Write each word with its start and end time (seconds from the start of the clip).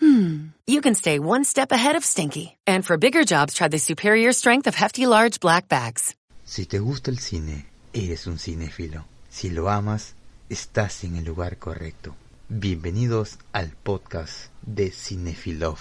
hmm, 0.00 0.48
you 0.66 0.80
can 0.80 0.94
stay 0.94 1.18
one 1.18 1.44
step 1.44 1.72
ahead 1.72 1.96
of 1.96 2.04
stinky. 2.04 2.56
And 2.66 2.84
for 2.84 2.96
bigger 2.96 3.24
jobs, 3.24 3.54
try 3.54 3.68
the 3.68 3.78
superior 3.78 4.32
strength 4.32 4.66
of 4.66 4.74
Hefty 4.74 5.06
Large 5.06 5.40
Black 5.40 5.68
Bags. 5.68 6.14
Si 6.44 6.66
te 6.66 6.78
gusta 6.78 7.10
el 7.10 7.18
cine, 7.18 7.66
eres 7.92 8.26
un 8.26 8.38
cinéfilo. 8.38 9.04
Si 9.30 9.50
lo 9.50 9.68
amas, 9.70 10.14
estás 10.48 11.04
en 11.04 11.16
el 11.16 11.24
lugar 11.24 11.58
correcto. 11.58 12.14
Bienvenidos 12.48 13.38
al 13.52 13.70
podcast 13.70 14.50
de 14.62 14.90
Cinefilov. 14.90 15.78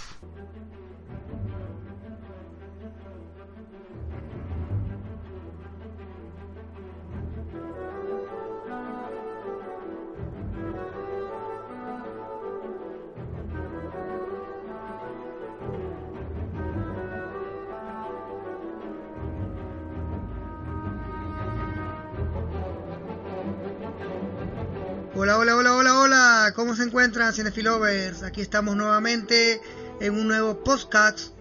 ¿Cómo 26.63 26.77
se 26.77 26.83
encuentran, 26.83 27.33
Cinefilovers? 27.33 28.23
Aquí 28.23 28.39
estamos 28.39 28.77
nuevamente 28.77 29.59
en 29.99 30.13
un 30.13 30.29
nuevo 30.29 30.63
podcast. 30.63 31.33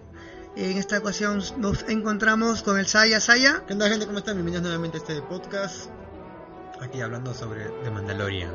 En 0.57 0.77
esta 0.77 0.97
ocasión 0.97 1.41
nos 1.59 1.83
encontramos 1.87 2.61
con 2.61 2.77
el 2.77 2.87
Saya 2.87 3.21
Saya. 3.21 3.63
¿Qué 3.65 3.71
onda 3.71 3.87
gente? 3.87 4.05
¿Cómo 4.05 4.17
están? 4.17 4.35
Bienvenidos 4.35 4.63
nuevamente 4.63 4.97
a 4.97 4.99
este 4.99 5.21
podcast. 5.21 5.89
Aquí 6.81 6.99
hablando 6.99 7.33
sobre 7.33 7.69
The 7.85 7.89
Mandalorian. 7.89 8.51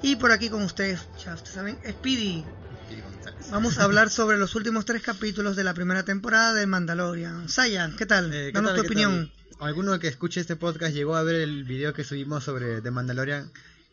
Y 0.00 0.14
por 0.14 0.30
aquí 0.30 0.48
con 0.48 0.62
ustedes, 0.62 1.08
ya 1.24 1.34
ustedes 1.34 1.56
saben, 1.56 1.76
Speedy. 1.78 2.44
Speedy. 2.84 3.02
Vamos 3.50 3.76
a 3.78 3.82
hablar 3.82 4.10
sobre 4.10 4.38
los 4.38 4.54
últimos 4.54 4.84
tres 4.84 5.02
capítulos 5.02 5.56
de 5.56 5.64
la 5.64 5.74
primera 5.74 6.04
temporada 6.04 6.54
de 6.54 6.68
Mandalorian. 6.68 7.48
Saya, 7.48 7.90
¿qué 7.98 8.06
tal? 8.06 8.32
Eh, 8.32 8.46
¿qué 8.46 8.52
Danos 8.52 8.74
tal, 8.74 8.80
tu 8.80 8.86
opinión. 8.86 9.32
tal? 9.58 9.66
¿Alguno 9.68 9.98
que 9.98 10.06
escuche 10.06 10.40
este 10.40 10.54
podcast 10.54 10.94
llegó 10.94 11.16
a 11.16 11.24
ver 11.24 11.34
el 11.34 11.64
video 11.64 11.92
que 11.92 12.04
subimos 12.04 12.44
sobre 12.44 12.80
The 12.80 12.92
Mandalorian, 12.92 13.50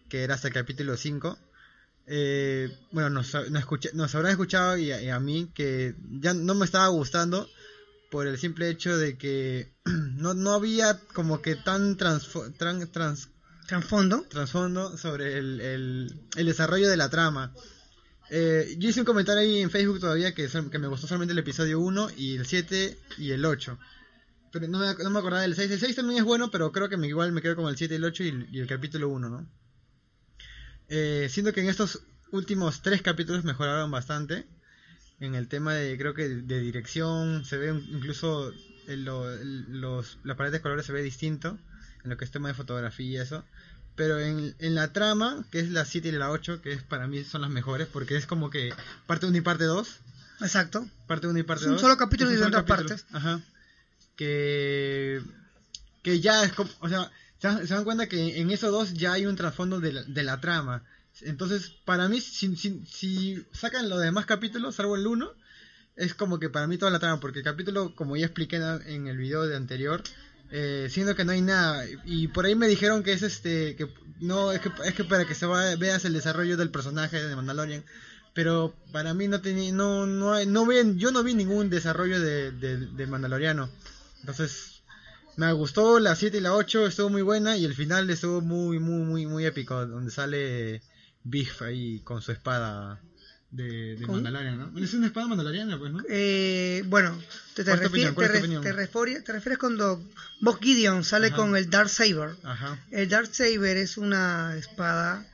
que 0.10 0.24
era 0.24 0.36
hasta 0.36 0.48
el 0.50 0.54
capítulo 0.54 0.96
5? 0.96 1.40
Eh, 2.08 2.70
bueno, 2.92 3.10
nos, 3.10 3.34
nos, 3.34 3.64
escuché- 3.64 3.94
nos 3.94 4.14
habrán 4.16 4.32
escuchado 4.32 4.78
y 4.78 4.92
a, 4.92 5.02
y 5.02 5.10
a 5.10 5.20
mí 5.20 5.50
que 5.54 5.96
ya 6.20 6.34
no 6.34 6.56
me 6.56 6.66
estaba 6.66 6.88
gustando 6.88 7.48
por 8.10 8.28
el 8.28 8.38
simple 8.38 8.70
hecho 8.70 8.98
de 8.98 9.18
que 9.18 9.72
no, 9.86 10.34
no 10.34 10.52
había 10.54 11.00
como 11.14 11.42
que 11.42 11.56
tan 11.56 11.98
transfo- 11.98 12.52
tran- 12.58 12.92
trans, 12.92 13.30
trasfondo 14.30 14.98
sobre 14.98 15.38
el, 15.38 15.62
el, 15.62 16.20
el 16.36 16.46
desarrollo 16.46 16.90
de 16.90 16.98
la 16.98 17.10
trama. 17.10 17.54
Eh, 18.30 18.76
yo 18.78 18.90
hice 18.90 19.02
un 19.02 19.06
comentario 19.06 19.42
ahí 19.42 19.60
en 19.62 19.70
Facebook 19.70 20.00
todavía 20.00 20.34
que, 20.34 20.48
me 20.80 20.88
gustó 20.88 21.08
solamente 21.08 21.34
el 21.34 21.40
episodio 21.40 21.80
1 21.80 22.10
y 22.18 22.36
el 22.38 22.46
7 22.46 22.98
y 23.18 23.32
el 23.32 23.46
8. 23.46 23.78
Pero 24.52 24.68
no 24.68 24.80
me, 24.80 24.94
no 25.04 25.10
me 25.10 25.20
acordaba 25.20 25.42
del 25.44 25.56
6. 25.56 25.72
El 25.72 25.80
6 25.80 25.96
también 25.96 26.20
es 26.20 26.26
bueno, 26.26 26.50
pero 26.52 26.72
creo 26.72 26.90
que 26.90 26.98
me, 26.98 27.08
igual 27.08 27.32
me 27.32 27.42
quedo 27.42 27.56
con 27.58 27.68
el 27.70 27.78
7 27.78 27.94
y 27.94 27.98
el 27.98 28.04
8 28.06 28.24
y, 28.24 28.30
el- 28.30 28.48
y 28.52 28.60
el 28.60 28.68
capítulo 28.68 29.10
1, 29.10 29.30
¿no? 29.30 29.48
Eh, 30.94 31.28
siento 31.30 31.54
que 31.54 31.62
en 31.62 31.70
estos 31.70 32.02
últimos 32.32 32.82
tres 32.82 33.02
capítulos 33.02 33.44
mejoraron 33.46 33.90
bastante. 33.90 34.46
En 35.22 35.36
el 35.36 35.48
tema 35.48 35.74
de, 35.74 35.98
creo 35.98 36.14
que 36.14 36.28
de 36.28 36.60
dirección, 36.60 37.46
se 37.46 37.58
ve 37.58 37.70
incluso 37.92 38.52
en 38.88 39.06
lo- 39.06 39.32
el- 39.32 39.80
los, 39.80 40.18
la 40.24 40.36
paleta 40.36 40.58
de 40.58 40.62
colores 40.62 40.86
se 40.86 40.92
ve 40.92 41.02
distinto. 41.02 41.58
En 42.04 42.10
lo 42.10 42.18
que 42.18 42.26
es 42.26 42.32
tema 42.32 42.48
de 42.50 42.54
fotografía 42.56 43.06
y 43.10 43.18
eso. 43.18 43.44
Pero 43.96 44.20
en, 44.20 44.56
en 44.60 44.76
la 44.76 44.92
trama, 44.92 45.46
que 45.52 45.60
es 45.60 45.70
la 45.70 45.86
7 45.86 46.10
y 46.10 46.12
la 46.14 46.32
8, 46.32 46.62
que 46.62 46.74
es 46.74 46.82
para 46.84 47.08
mí 47.08 47.24
son 47.24 47.42
las 47.42 47.52
mejores, 47.52 47.88
porque 47.88 48.16
es 48.18 48.26
como 48.26 48.50
que 48.50 48.74
parte 49.08 49.28
1 49.28 49.38
y 49.38 49.42
parte 49.42 49.64
2. 49.66 49.88
Exacto. 50.42 50.88
Parte 51.08 51.28
1 51.28 51.38
y 51.40 51.44
parte 51.44 51.64
Es 51.64 51.68
un 51.68 51.74
2. 51.74 51.82
solo 51.82 51.98
capítulo 51.98 52.32
Es 52.32 52.38
un 52.38 52.42
dividido 52.46 52.60
en 52.60 52.66
solo 52.68 52.86
dos 52.86 52.96
capítulo. 52.98 53.18
Ajá. 53.18 53.42
Que, 54.16 55.22
que 56.04 56.20
ya 56.20 56.44
es 56.44 56.54
como, 56.54 56.70
o 56.80 56.90
sea, 56.90 57.12
se 57.42 57.74
dan, 57.74 57.84
cuenta 57.84 58.08
que 58.08 58.40
en 58.40 58.52
esos 58.52 58.72
dos 58.72 58.94
ya 58.94 59.14
hay 59.14 59.26
un 59.26 59.36
trasfondo 59.36 59.80
de 59.80 60.24
la, 60.24 60.42
trama. 60.42 60.84
Entonces, 61.22 61.70
para 61.86 62.08
mí, 62.08 62.22
si, 62.22 62.56
si, 62.56 63.46
sacan 63.52 63.90
los 63.90 64.00
demás 64.00 64.28
capítulos, 64.28 64.76
salvo 64.76 64.96
el 64.96 65.08
1, 65.08 65.32
es 65.96 66.14
como 66.14 66.40
que 66.40 66.50
para 66.50 66.68
mí 66.68 66.78
toda 66.78 66.92
la 66.92 67.00
trama, 67.00 67.20
porque 67.20 67.40
el 67.40 67.46
capítulo, 67.46 67.96
como 67.96 68.16
ya 68.16 68.28
expliqué 68.28 68.58
en 68.86 69.08
el 69.08 69.18
video 69.18 69.48
de 69.48 69.56
anterior, 69.56 70.04
eh, 70.52 70.88
siendo 70.92 71.16
que 71.16 71.26
no 71.26 71.32
hay 71.32 71.42
nada, 71.42 71.86
y 72.06 72.28
por 72.28 72.46
ahí 72.46 72.56
me 72.56 72.68
dijeron 72.68 73.04
que 73.04 73.14
es 73.14 73.24
este, 73.24 73.76
que 73.76 73.88
no, 74.20 74.52
es 74.52 74.62
que, 74.62 74.70
es 74.86 74.94
que 74.94 75.04
para 75.04 75.26
que 75.26 75.34
se 75.34 75.48
va- 75.48 75.76
veas 75.78 76.06
el 76.06 76.14
desarrollo 76.14 76.58
del 76.58 76.70
personaje 76.70 77.24
de 77.24 77.36
Mandalorian, 77.36 77.84
pero 78.34 78.76
para 78.92 79.14
mí 79.14 79.28
no 79.28 79.42
tenía, 79.42 79.72
no, 79.72 80.06
no 80.06 80.34
hay, 80.34 80.46
no 80.46 80.66
ven, 80.66 81.00
yo 81.00 81.12
no 81.12 81.24
vi 81.24 81.34
ningún 81.34 81.70
desarrollo 81.70 82.22
de, 82.22 82.52
de, 82.52 82.78
de 82.78 83.08
Mandaloriano, 83.08 83.70
entonces 84.20 84.71
me 85.38 85.52
gustó 85.54 86.00
la 86.00 86.16
7 86.16 86.38
y 86.38 86.42
la 86.42 86.54
8, 86.54 86.88
estuvo 86.88 87.10
muy 87.10 87.22
buena, 87.22 87.58
y 87.58 87.66
el 87.66 87.74
final 87.74 88.10
estuvo 88.10 88.42
muy, 88.42 88.80
muy, 88.80 89.04
muy, 89.06 89.26
muy 89.26 89.46
épico, 89.46 89.86
donde 89.86 90.12
sale 90.12 90.82
Biff 91.24 91.62
ahí 91.62 92.00
con 92.02 92.22
su 92.22 92.32
espada 92.32 93.02
de, 93.52 93.96
de. 93.96 94.08
Mandalorian, 94.08 94.58
¿no? 94.74 94.80
Es 94.80 94.94
una 94.94 95.08
espada 95.08 95.28
mandaloriana, 95.28 95.78
pues, 95.78 95.92
¿no? 95.92 96.04
Eh, 96.10 96.84
bueno, 96.88 97.18
te, 97.56 97.64
te, 97.64 97.72
¿Cuál 97.72 97.82
es 97.84 97.90
tu 97.92 97.98
refi- 97.98 98.08
opinión? 98.08 98.16
¿Cuál 98.16 98.28
te 98.28 98.74
re- 98.74 99.34
refieres 99.34 99.58
cuando 99.58 100.04
Bob 100.42 100.60
Gideon 100.62 101.04
sale 101.04 101.28
Ajá. 101.28 101.36
con 101.36 101.56
el 101.58 101.70
Dark 101.70 101.90
Saber. 101.90 102.36
Ajá. 102.44 102.80
El 102.92 103.10
Dark 103.10 103.28
Saber 103.34 103.78
es 103.78 103.98
una 103.98 104.56
espada 104.58 105.26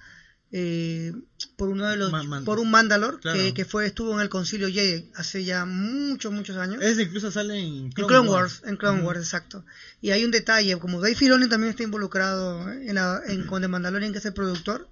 eh, 0.52 1.14
por 1.58 1.68
uno 1.70 1.88
de 1.88 1.98
los 1.98 2.12
man- 2.12 2.46
por 2.46 2.60
un 2.60 2.72
Mandalor 2.72 3.20
Claro. 3.20 3.38
que, 3.38 3.54
que 3.54 3.66
fue 3.66 3.86
estuvo 3.86 4.14
en 4.14 4.22
el 4.22 4.30
Concilio 4.30 4.70
Jedi 4.70 5.10
hace 5.16 5.44
ya 5.44 5.66
muchos 5.66 6.32
muchos 6.32 6.56
años. 6.58 6.82
Ese 6.82 7.04
incluso 7.04 7.32
sale 7.32 7.60
en 7.60 7.68
en 7.86 7.92
Clone, 7.92 8.30
Wars, 8.30 8.62
en 8.66 8.78
Clone. 8.78 9.02
Wars, 9.02 9.20
exacto. 9.20 9.66
Y 10.02 10.12
hay 10.12 10.24
un 10.24 10.32
detalle, 10.32 10.78
como 10.80 11.02
Dave 11.02 11.16
Filoni 11.16 11.48
también 11.50 11.72
está 11.72 11.84
involucrado 11.84 12.72
en, 12.72 12.96
la, 12.96 13.22
en 13.28 13.46
con 13.46 13.62
The 13.62 13.68
Mandalorian, 13.68 14.12
que 14.14 14.20
es 14.20 14.26
el 14.26 14.34
productor. 14.34 14.88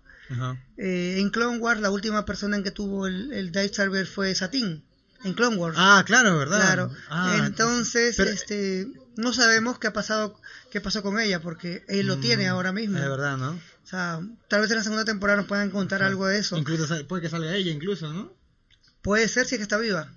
Eh, 0.78 1.18
en 1.20 1.30
Clone 1.30 1.60
Wars, 1.60 1.80
la 1.82 1.92
última 1.92 2.26
persona 2.26 2.58
en 2.58 2.64
que 2.64 2.72
tuvo 2.72 3.08
el, 3.08 3.32
el 3.32 3.52
Dark 3.52 3.74
Saber 3.74 4.08
fue 4.08 4.34
Satin. 4.36 4.84
En 5.24 5.34
Clone 5.34 5.56
Wars. 5.56 5.76
Ah, 5.80 6.04
claro, 6.06 6.38
¿verdad? 6.38 6.60
Claro. 6.62 6.92
Ah, 7.10 7.44
Entonces, 7.46 8.16
pero- 8.18 8.30
este, 8.32 8.88
no 9.16 9.34
sabemos 9.34 9.80
qué 9.80 9.88
ha 9.88 9.94
pasado, 9.94 10.40
qué 10.72 10.82
pasó 10.82 11.02
con 11.02 11.20
ella, 11.20 11.42
porque 11.42 11.84
él 11.88 12.08
lo 12.08 12.18
Mm, 12.18 12.22
tiene 12.22 12.48
ahora 12.48 12.72
mismo. 12.72 12.98
Es 12.98 13.08
verdad, 13.10 13.38
¿no? 13.38 13.58
O 13.86 13.88
sea, 13.88 14.20
tal 14.50 14.62
vez 14.62 14.72
en 14.72 14.78
la 14.78 14.84
segunda 14.84 15.06
temporada 15.06 15.38
nos 15.38 15.48
puedan 15.48 15.70
contar 15.70 16.02
algo 16.02 16.26
de 16.26 16.40
eso. 16.40 16.58
Incluso 16.58 16.88
puede 17.08 17.22
que 17.22 17.30
salga 17.30 17.56
ella, 17.56 17.72
incluso, 17.72 18.12
¿no? 18.12 18.34
Puede 19.04 19.28
ser 19.28 19.46
si 19.46 19.54
es 19.56 19.60
que 19.60 19.64
está 19.64 19.78
viva. 19.78 20.12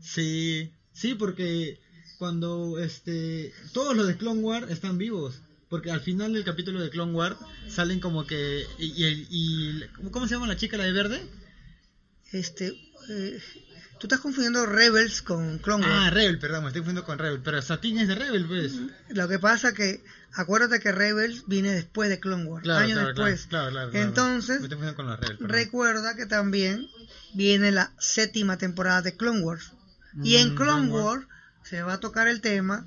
Sí, 0.00 0.72
sí, 0.94 1.14
porque 1.14 1.78
cuando 2.18 2.78
este 2.78 3.52
todos 3.74 3.94
los 3.94 4.06
de 4.06 4.16
Clone 4.16 4.40
Wars 4.40 4.70
están 4.70 4.96
vivos, 4.96 5.42
porque 5.68 5.90
al 5.90 6.00
final 6.00 6.32
del 6.32 6.44
capítulo 6.44 6.80
de 6.80 6.88
Clone 6.88 7.12
Wars 7.12 7.36
salen 7.68 8.00
como 8.00 8.26
que 8.26 8.64
y, 8.78 8.86
y, 9.04 9.26
y- 9.28 9.86
¿cómo 10.10 10.26
se 10.26 10.34
llama 10.34 10.46
la 10.46 10.56
chica 10.56 10.78
la 10.78 10.84
de 10.84 10.92
verde? 10.92 11.20
Este, 12.32 12.68
eh, 13.10 13.38
tú 14.00 14.06
estás 14.06 14.20
confundiendo 14.20 14.66
Rebels 14.66 15.22
con 15.22 15.58
Clone 15.58 15.84
Wars. 15.84 15.94
Ah, 15.98 16.10
Rebel, 16.10 16.38
perdón, 16.38 16.62
me 16.64 16.68
estoy 16.70 16.80
confundiendo 16.80 17.04
con 17.06 17.18
Rebel, 17.18 17.40
pero 17.44 17.60
Satin 17.62 17.98
es 17.98 18.08
de 18.08 18.14
Rebel, 18.16 18.46
pues. 18.46 18.72
Lo 19.10 19.28
que 19.28 19.38
pasa 19.38 19.72
que, 19.74 20.02
acuérdate 20.32 20.80
que 20.80 20.90
Rebels 20.90 21.44
viene 21.46 21.70
después 21.72 22.08
de 22.08 22.18
Clone 22.18 22.44
Wars, 22.46 22.62
Claro, 22.64 22.80
años 22.84 22.94
claro, 22.94 23.08
después. 23.08 23.46
claro, 23.46 23.70
claro, 23.70 23.90
claro. 23.90 24.06
Entonces, 24.08 24.60
me 24.60 24.66
estoy 24.66 24.78
confundiendo 24.78 24.96
con 24.96 25.06
los 25.06 25.20
Rebel. 25.20 25.36
perdón. 25.38 25.50
recuerda 25.56 26.16
que 26.16 26.26
también 26.26 26.86
viene 27.34 27.70
la 27.72 27.92
séptima 27.98 28.56
temporada 28.58 29.02
de 29.02 29.16
Clone 29.16 29.40
Wars. 29.40 29.72
Y 30.24 30.36
en 30.36 30.54
Mm, 30.54 30.56
Clone 30.56 30.88
Wars 30.90 31.26
se 31.62 31.82
va 31.82 31.92
a 31.94 32.00
tocar 32.00 32.26
el 32.26 32.40
tema 32.40 32.84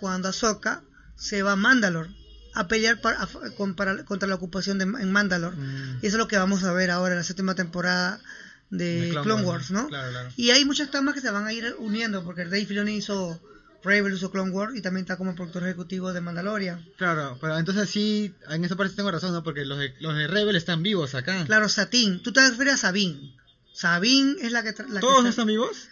cuando 0.00 0.28
Ahsoka 0.28 0.82
se 1.16 1.42
va 1.42 1.52
a 1.52 1.56
Mandalore 1.56 2.10
a 2.54 2.66
pelear 2.68 3.00
para- 3.00 3.22
a- 3.22 3.28
con- 3.56 3.74
para- 3.74 4.04
contra 4.04 4.28
la 4.28 4.34
ocupación 4.34 4.78
de, 4.78 4.84
en 4.84 5.12
Mandalore. 5.12 5.56
Mm. 5.56 5.98
Y 6.02 6.06
eso 6.08 6.16
es 6.16 6.18
lo 6.18 6.28
que 6.28 6.36
vamos 6.36 6.64
a 6.64 6.72
ver 6.72 6.90
ahora 6.90 7.12
en 7.14 7.18
la 7.18 7.24
séptima 7.24 7.54
temporada 7.54 8.20
de, 8.70 9.00
De 9.02 9.08
Clone, 9.10 9.24
Clone 9.24 9.42
Wars, 9.44 9.70
¿no? 9.70 9.86
claro, 9.88 10.10
claro. 10.10 10.28
Y 10.36 10.50
hay 10.50 10.64
muchas 10.64 10.90
tramas 10.90 11.14
que 11.14 11.20
se 11.20 11.30
van 11.30 11.46
a 11.46 11.52
ir 11.52 11.74
uniendo, 11.78 12.22
porque 12.24 12.44
Dave 12.44 12.66
Filoni 12.66 12.96
hizo 12.96 13.40
Rebels, 13.82 14.16
hizo 14.18 14.30
Clone 14.30 14.50
Wars 14.50 14.74
y 14.76 14.82
también 14.82 15.04
está 15.04 15.16
como 15.16 15.34
productor 15.34 15.62
ejecutivo 15.64 16.12
de 16.12 16.20
Mandalorian. 16.20 16.84
Claro, 16.98 17.38
pero 17.40 17.56
entonces 17.58 17.88
sí, 17.88 18.34
en 18.50 18.64
esa 18.64 18.76
parte 18.76 18.94
tengo 18.96 19.10
razón, 19.10 19.32
¿no? 19.32 19.42
Porque 19.42 19.64
los 19.64 19.78
de, 19.78 19.94
los 20.00 20.14
de 20.16 20.26
Rebel 20.26 20.56
están 20.56 20.82
vivos 20.82 21.14
acá. 21.14 21.44
Claro, 21.46 21.68
Satín. 21.68 22.22
Tú 22.22 22.32
te 22.32 22.40
refieres 22.46 22.74
a 22.74 22.76
Sabine. 22.76 23.34
Sabine 23.72 24.36
es 24.42 24.52
la 24.52 24.62
que... 24.62 24.70
la 24.70 24.94
que 24.94 25.00
¿Todos 25.00 25.18
está- 25.18 25.28
están 25.30 25.46
vivos? 25.46 25.88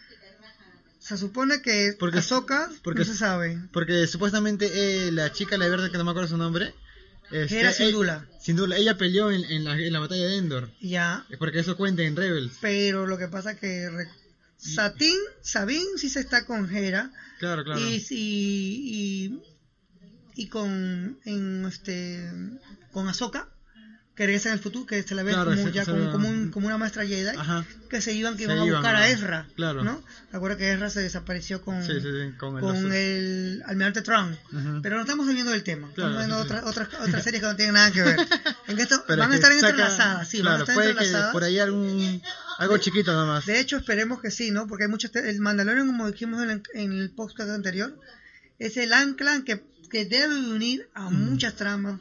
Se 0.98 1.16
supone 1.16 1.62
que 1.62 1.94
Porque- 1.98 2.18
Ahsoka 2.18 2.68
porque- 2.82 2.98
no 3.00 3.04
se 3.04 3.16
sabe. 3.16 3.60
Porque 3.72 4.06
supuestamente 4.08 5.06
eh, 5.06 5.12
la 5.12 5.30
chica, 5.32 5.56
la 5.56 5.68
verde, 5.68 5.90
que 5.92 5.98
no 5.98 6.04
me 6.04 6.10
acuerdo 6.10 6.28
su 6.28 6.36
nombre. 6.36 6.74
Este, 7.30 7.60
Era 7.60 7.70
eh, 7.70 7.74
Syndulla. 7.74 8.26
Syndulla, 8.40 8.76
ella 8.76 8.96
peleó 8.96 9.30
en, 9.30 9.44
en 9.44 9.64
la, 9.64 9.78
en 9.78 9.92
la 9.92 9.98
batalla 10.00 10.26
de 10.26 10.36
Endor. 10.36 10.70
Ya, 10.80 11.24
Porque 11.38 11.58
eso 11.60 11.76
cuenta 11.76 12.02
en 12.02 12.16
Rebels. 12.16 12.52
pero 12.60 13.06
lo 13.06 13.18
que 13.18 13.28
pasa 13.28 13.56
que 13.56 13.88
re- 13.90 14.08
Satín, 14.56 15.16
Sabine 15.42 15.84
sí 15.98 16.08
se 16.08 16.20
está 16.20 16.44
con 16.46 16.74
Hera 16.74 17.10
Claro, 17.38 17.62
claro. 17.64 17.80
y, 17.80 18.02
y, 18.10 19.34
y, 19.34 19.42
y 20.42 20.46
con 20.48 21.18
en 21.24 21.64
este 21.66 22.30
con 22.92 23.08
Ahsoka 23.08 23.48
que 24.16 24.24
regresa 24.26 24.48
en 24.48 24.54
el 24.54 24.60
futuro 24.60 24.86
que 24.86 25.02
se 25.02 25.14
la 25.14 25.22
ve 25.22 25.32
Claro, 25.32 25.50
como 25.50 25.62
se- 25.66 25.72
ya 25.72 25.84
se 25.84 25.90
como, 26.10 26.28
un- 26.28 26.50
como 26.50 26.66
una 26.68 26.78
maestra 26.78 27.04
Jedi 27.06 27.36
Ajá. 27.36 27.66
que 27.90 28.00
se 28.00 28.14
iban 28.14 28.36
que 28.38 28.44
iban 28.44 28.58
a 28.58 28.64
buscar 28.64 28.96
a- 28.96 29.00
a 29.00 29.08
Ezra 29.10 29.46
claro. 29.56 29.84
¿no? 29.84 30.02
¿te 30.30 30.36
acuerdas 30.38 30.56
que 30.58 30.72
Ezra 30.72 30.88
se 30.88 31.00
desapareció 31.00 31.60
con 31.60 31.82
Sí, 31.84 31.92
sí, 32.00 32.00
sí, 32.00 32.32
con 32.38 32.56
el 32.56 32.60
con 32.62 32.92
el 32.94 33.62
almirante 33.66 34.00
Trump 34.00 34.34
pero 34.82 34.96
no 34.96 35.02
estamos 35.02 35.26
saliendo 35.26 35.52
del 35.52 35.62
tema 35.62 35.90
Claro, 35.94 36.18
estamos 36.18 36.26
viendo 36.26 36.38
otras 36.42 36.64
otras 36.88 36.88
otras 37.06 37.22
series 37.22 37.42
que 37.42 37.48
no 37.48 37.56
tienen 37.56 37.74
nada 37.74 37.92
que 37.92 38.02
ver 38.02 38.16
en 38.68 38.78
esto 38.78 39.04
van 39.06 39.20
a 39.20 39.28
que 39.28 39.34
estar 39.34 39.52
saca- 39.52 39.68
entrelazadas 39.68 40.28
sí 40.28 40.40
van 40.40 40.54
a 40.54 40.58
estar 40.60 40.74
puede 40.74 40.90
entrelazadas 40.90 41.26
que 41.28 41.32
por 41.32 41.44
ahí 41.44 41.58
algún 41.58 42.22
algo 42.58 42.78
chiquito 42.78 43.12
nomás. 43.12 43.44
de 43.44 43.60
hecho, 43.60 43.76
esperemos 43.76 44.22
que 44.22 44.30
sí, 44.30 44.50
¿no? 44.50 44.66
Porque 44.66 44.84
hay 44.84 44.88
muchos. 44.90 45.14
El 45.14 45.38
Mandalorian, 45.40 45.86
como 45.88 46.10
dijimos 46.10 46.42
en 46.42 46.48
el, 46.48 46.62
en 46.72 46.92
el 46.92 47.10
podcast 47.10 47.50
anterior, 47.50 48.00
es 48.58 48.78
el 48.78 48.94
ancla 48.94 49.42
que, 49.44 49.62
que 49.90 50.06
debe 50.06 50.34
unir 50.34 50.88
a 50.94 51.10
Mm. 51.10 51.30
muchas 51.32 51.54
tramas 51.54 52.00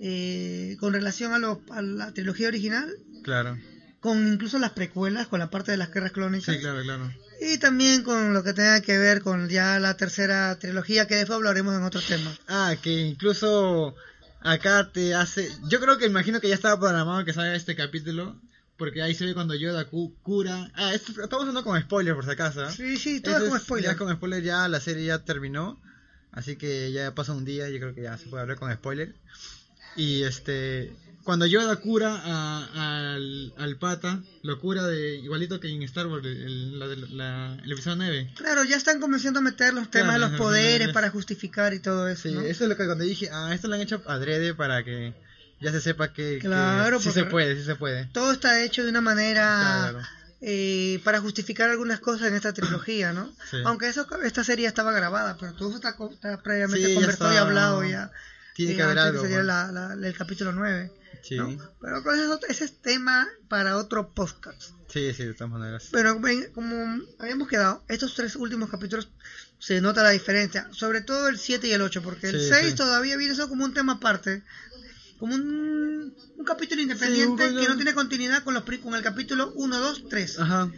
eh, 0.00 0.76
con 0.80 0.92
relación 0.92 1.32
a, 1.32 1.38
lo- 1.38 1.62
a 1.70 1.82
la 1.82 2.12
trilogía 2.12 2.48
original, 2.48 2.90
Claro. 3.22 3.58
con 4.00 4.26
incluso 4.32 4.58
las 4.58 4.72
precuelas, 4.72 5.26
con 5.28 5.38
la 5.40 5.50
parte 5.50 5.70
de 5.70 5.76
las 5.78 5.92
guerras 5.92 6.12
clónicas. 6.12 6.54
Sí, 6.54 6.60
claro, 6.60 6.82
claro. 6.82 7.12
Y 7.40 7.58
también 7.58 8.02
con 8.02 8.32
lo 8.32 8.42
que 8.42 8.52
tenga 8.52 8.80
que 8.80 8.96
ver 8.98 9.20
con 9.22 9.48
ya 9.48 9.78
la 9.80 9.96
tercera 9.96 10.58
trilogía, 10.58 11.06
que 11.06 11.16
después 11.16 11.36
hablaremos 11.36 11.74
en 11.74 11.82
otros 11.82 12.06
temas. 12.06 12.38
Ah, 12.48 12.74
que 12.80 12.92
incluso 13.02 13.94
acá 14.40 14.90
te 14.92 15.14
hace... 15.14 15.48
Yo 15.68 15.80
creo 15.80 15.98
que 15.98 16.06
imagino 16.06 16.40
que 16.40 16.48
ya 16.48 16.54
estaba 16.54 16.78
programado 16.78 17.24
que 17.24 17.32
salga 17.32 17.54
este 17.54 17.74
capítulo. 17.76 18.40
Porque 18.76 19.02
ahí 19.02 19.14
se 19.14 19.24
ve 19.24 19.34
cuando 19.34 19.54
Yoda 19.54 19.84
cu- 19.84 20.16
cura... 20.22 20.68
Ah, 20.74 20.92
esto, 20.94 21.12
estamos 21.12 21.42
hablando 21.42 21.62
con 21.62 21.80
spoiler 21.80 22.12
por 22.16 22.24
si 22.24 22.30
acaso. 22.32 22.64
¿eh? 22.64 22.72
Sí, 22.72 22.96
sí, 22.96 23.20
todo 23.20 23.46
es 23.46 23.54
es- 23.54 23.62
spoiler. 23.62 23.92
Ya 23.92 23.96
con 23.96 24.12
spoiler 24.12 24.42
ya 24.42 24.66
la 24.66 24.80
serie 24.80 25.04
ya 25.06 25.20
terminó. 25.20 25.80
Así 26.32 26.56
que 26.56 26.90
ya 26.90 27.14
pasa 27.14 27.32
un 27.34 27.44
día, 27.44 27.68
yo 27.68 27.78
creo 27.78 27.94
que 27.94 28.02
ya 28.02 28.18
se 28.18 28.26
puede 28.26 28.42
hablar 28.42 28.58
con 28.58 28.72
spoiler. 28.74 29.14
Y 29.96 30.22
este, 30.24 30.92
cuando 31.22 31.46
Yoda 31.46 31.76
cura 31.76 32.20
a- 32.24 33.14
al, 33.14 33.52
al 33.56 33.76
pata, 33.78 34.20
lo 34.42 34.60
cura 34.60 34.86
de 34.86 35.16
igualito 35.16 35.60
que 35.60 35.68
en 35.68 35.82
Star 35.84 36.06
Wars, 36.06 36.24
el, 36.26 36.78
la- 36.78 36.86
la- 36.86 37.62
el 37.62 37.72
episodio 37.72 37.96
9. 37.96 38.32
Claro, 38.36 38.64
ya 38.64 38.76
están 38.76 39.00
comenzando 39.00 39.38
a 39.38 39.42
meter 39.42 39.72
los 39.74 39.90
temas 39.90 40.16
Claro, 40.16 40.24
de 40.24 40.30
los 40.32 40.38
poderes 40.40 40.88
para 40.92 41.10
justificar 41.10 41.72
y 41.74 41.80
todo 41.80 42.08
eso. 42.08 42.28
Sí, 42.28 42.34
¿no? 42.34 42.40
eso 42.42 42.64
es 42.64 42.70
lo 42.70 42.76
que 42.76 42.86
cuando 42.86 43.04
dije, 43.04 43.30
ah, 43.32 43.54
esto 43.54 43.68
lo 43.68 43.74
han 43.74 43.80
hecho 43.80 44.02
adrede 44.06 44.54
para 44.54 44.84
que 44.84 45.14
ya 45.60 45.70
se 45.70 45.80
sepa 45.80 46.12
que, 46.12 46.34
que 46.34 46.38
Claro, 46.40 46.98
sí 46.98 47.04
porque- 47.08 47.20
se 47.20 47.26
puede, 47.26 47.56
sí 47.56 47.64
se 47.64 47.76
puede. 47.76 48.06
todo 48.06 48.32
está 48.32 48.62
hecho 48.64 48.82
de 48.82 48.90
una 48.90 49.00
manera 49.00 49.88
Claro. 49.92 50.00
eh, 50.42 51.00
para 51.04 51.20
justificar 51.20 51.70
algunas 51.70 52.00
cosas 52.00 52.28
en 52.28 52.34
esta 52.34 52.52
trilogía, 52.52 53.12
¿no? 53.14 53.32
Sí. 53.50 53.58
Aunque 53.64 53.88
eso, 53.88 54.06
esta 54.24 54.44
serie 54.44 54.66
estaba 54.66 54.92
grabada, 54.92 55.36
pero 55.40 55.54
todo 55.54 55.68
eso 55.70 55.76
está, 55.78 55.96
está 56.12 56.42
previamente 56.42 56.86
Sí, 56.88 56.94
conversado 56.94 57.32
y 57.32 57.36
hablado 57.36 57.82
ya. 57.84 58.10
Tiene 58.54 58.76
que 58.76 58.82
haber 58.82 58.98
algo. 58.98 59.22
pues. 59.22 59.44
la- 59.44 59.70
la- 59.72 60.06
el 60.08 60.16
capítulo 60.16 60.52
9. 60.52 60.90
Sí. 61.22 61.36
¿no? 61.36 61.56
Pero 61.80 61.98
eso- 62.14 62.40
ese 62.48 62.64
es 62.64 62.80
tema 62.82 63.26
para 63.48 63.76
otro 63.76 64.12
podcast. 64.14 64.62
sí, 64.88 65.12
sí, 65.14 65.24
de 65.24 65.34
todas 65.34 65.50
maneras. 65.52 65.88
Pero 65.92 66.20
como 66.52 67.00
habíamos 67.18 67.48
quedado, 67.48 67.82
estos 67.88 68.14
tres 68.14 68.36
últimos 68.36 68.68
capítulos 68.70 69.08
se 69.58 69.80
nota 69.80 70.02
la 70.02 70.10
diferencia, 70.10 70.68
sobre 70.72 71.00
todo 71.00 71.28
el 71.28 71.38
7 71.38 71.66
y 71.68 71.72
el 71.72 71.82
8, 71.82 72.02
porque 72.02 72.28
el 72.28 72.40
Sí, 72.40 72.48
6 72.50 72.70
sí. 72.70 72.74
todavía 72.76 73.16
viene 73.16 73.32
eso 73.32 73.48
como 73.48 73.64
un 73.64 73.72
tema 73.74 73.94
aparte, 73.94 74.42
como 75.18 75.34
un, 75.34 76.14
un 76.36 76.44
capítulo 76.44 76.82
independiente 76.82 77.48
un- 77.48 77.58
que 77.58 77.68
no 77.68 77.76
tiene 77.76 77.94
continuidad 77.94 78.42
con, 78.44 78.52
los, 78.54 78.64
con 78.64 78.94
el 78.94 79.02
capítulo 79.02 79.52
1, 79.56 79.78
2, 79.80 80.04
3. 80.10 80.38
Ajá. 80.38 80.70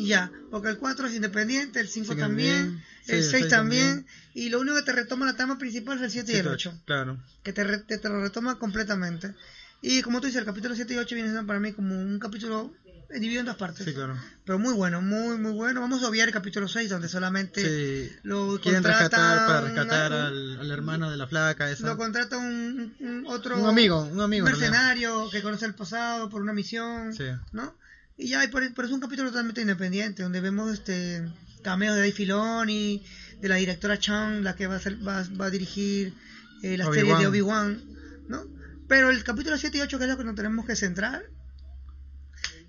Y 0.00 0.06
ya, 0.08 0.30
porque 0.50 0.68
el 0.68 0.78
4 0.78 1.06
es 1.08 1.14
independiente, 1.14 1.78
el 1.80 1.88
5 1.88 2.14
Sí, 2.14 2.18
también. 2.18 2.82
Sí, 3.04 3.12
el 3.12 3.18
el 3.18 3.22
6 3.24 3.30
seis 3.30 3.48
también, 3.48 3.96
también. 4.04 4.06
y 4.34 4.48
lo 4.48 4.60
único 4.60 4.76
que 4.76 4.82
te 4.82 4.92
retoma 4.92 5.26
la 5.26 5.36
trama 5.36 5.58
principal 5.58 5.98
es 5.98 6.04
el 6.04 6.10
7 6.10 6.32
y 6.32 6.36
el 6.36 6.40
Siete, 6.42 6.54
8, 6.54 6.80
Claro. 6.86 7.18
que 7.42 7.52
te, 7.52 7.64
te, 7.78 7.98
te 7.98 8.08
lo 8.08 8.20
retoma 8.20 8.58
completamente. 8.58 9.34
Y 9.82 10.02
como 10.02 10.20
tú 10.20 10.26
dices, 10.26 10.40
el 10.40 10.46
capítulo 10.46 10.74
7 10.74 10.94
y 10.94 10.96
8 10.98 11.14
viene 11.14 11.30
siendo 11.30 11.46
para 11.46 11.60
mí 11.60 11.72
como 11.72 11.98
un 11.98 12.18
capítulo 12.18 12.72
dividido 13.10 13.40
en 13.40 13.46
dos 13.46 13.56
partes. 13.56 13.84
Sí, 13.84 13.92
claro. 13.92 14.16
Pero 14.44 14.58
muy 14.58 14.72
bueno, 14.74 15.02
muy, 15.02 15.36
muy 15.38 15.52
bueno. 15.52 15.80
Vamos 15.80 16.02
a 16.04 16.08
obviar 16.08 16.28
el 16.28 16.34
capítulo 16.34 16.68
6, 16.68 16.88
donde 16.90 17.08
solamente 17.08 17.60
Sí. 18.08 18.12
lo 18.22 18.60
Quieren 18.60 18.84
rescatar 18.84 19.46
para 19.46 19.60
rescatar 19.62 20.12
al, 20.12 20.60
al 20.60 20.70
hermano 20.70 21.10
de 21.10 21.16
la 21.16 21.26
flaca 21.26 21.70
esa. 21.70 21.86
lo 21.88 21.96
contrata 21.96 22.38
un, 22.38 22.94
un- 23.00 23.24
otro 23.26 23.58
Un 23.60 23.68
amigo, 23.68 24.02
un 24.04 24.20
amigo. 24.20 24.44
mercenario 24.46 25.28
que 25.30 25.42
conoce 25.42 25.66
el 25.66 25.74
pasado 25.74 26.28
por 26.30 26.40
una 26.42 26.52
misión, 26.52 27.12
Sí. 27.14 27.24
¿no? 27.52 27.74
Y 28.20 28.28
ya, 28.28 28.44
y 28.44 28.48
por, 28.48 28.62
por 28.74 28.84
eso 28.84 28.92
es 28.92 28.96
un 28.96 29.00
capítulo 29.00 29.30
totalmente 29.30 29.62
independiente, 29.62 30.22
donde 30.22 30.40
vemos 30.40 30.72
este 30.72 31.26
cameos 31.62 31.94
de 31.94 32.00
Dave 32.00 32.12
Filoni, 32.12 33.02
de 33.40 33.48
la 33.48 33.56
directora 33.56 33.98
Chan, 33.98 34.44
la 34.44 34.54
que 34.54 34.66
va 34.66 34.76
a, 34.76 34.80
ser, 34.80 34.96
va, 35.06 35.24
va 35.40 35.46
a 35.46 35.50
dirigir 35.50 36.14
eh, 36.62 36.76
la 36.76 36.84
serie 36.92 37.16
de 37.16 37.26
Obi-Wan. 37.26 37.82
¿no? 38.28 38.46
Pero 38.88 39.10
el 39.10 39.24
capítulo 39.24 39.56
7 39.56 39.78
y 39.78 39.80
8, 39.80 39.98
que 39.98 40.04
es 40.04 40.10
lo 40.10 40.18
que 40.18 40.24
nos 40.24 40.34
tenemos 40.34 40.66
que 40.66 40.76
centrar, 40.76 41.22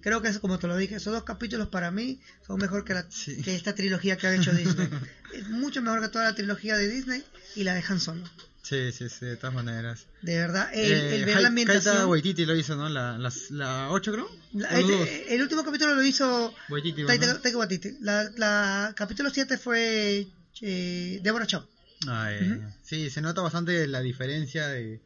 creo 0.02 0.22
que 0.22 0.30
es 0.30 0.40
como 0.40 0.58
te 0.58 0.68
lo 0.68 0.78
dije, 0.78 0.96
esos 0.96 1.14
dos 1.14 1.24
capítulos 1.24 1.68
para 1.68 1.92
mí 1.92 2.22
son 2.48 2.58
mejor 2.60 2.86
que, 2.86 2.94
la, 2.94 3.06
Sí. 3.10 3.42
que 3.42 3.56
esta 3.56 3.76
trilogía 3.76 4.18
que 4.18 4.28
ha 4.28 4.36
hecho 4.36 4.54
Disney. 4.54 4.90
es 5.34 5.50
mucho 5.50 5.82
mejor 5.82 6.02
que 6.02 6.10
toda 6.10 6.26
la 6.26 6.36
trilogía 6.36 6.78
de 6.78 6.88
Disney 6.88 7.24
y 7.56 7.64
la 7.64 7.74
de 7.74 7.84
Han 7.88 8.00
Solo. 8.00 8.24
Sí, 8.64 8.92
sí, 8.92 9.10
sí, 9.10 9.26
de 9.26 9.38
todas 9.38 9.56
maneras. 9.56 10.06
De 10.22 10.38
verdad, 10.38 10.70
el, 10.74 10.92
Eh, 10.92 11.16
el 11.16 11.26
ver 11.26 11.42
la 11.42 11.48
ambientación. 11.48 12.06
Waititi 12.06 12.46
lo 12.46 12.56
hizo, 12.56 12.76
¿no? 12.76 12.90
La, 12.90 13.18
las- 13.18 13.50
la 13.50 13.90
8 13.90 14.12
creo. 14.12 14.30
La- 14.54 14.80
el, 14.80 15.42
último 15.42 15.64
capítulo 15.64 15.96
lo 15.96 16.04
hizo 16.04 16.54
Waititi, 16.70 17.04
Taika 17.06 17.26
¿no? 17.28 17.40
Taika 17.40 17.58
Waititi. 17.58 17.98
La, 18.02 18.30
la 18.38 18.94
capítulo 18.96 19.30
7 19.32 19.58
fue 19.58 20.28
eh, 20.62 21.20
Deborah 21.24 21.48
Chow. 21.48 21.66
Ah, 22.08 22.30
eh. 22.32 22.60
Sí, 22.84 23.10
se 23.10 23.22
nota 23.22 23.42
bastante 23.42 23.88
la 23.88 24.02
diferencia 24.02 24.68
de, 24.68 25.02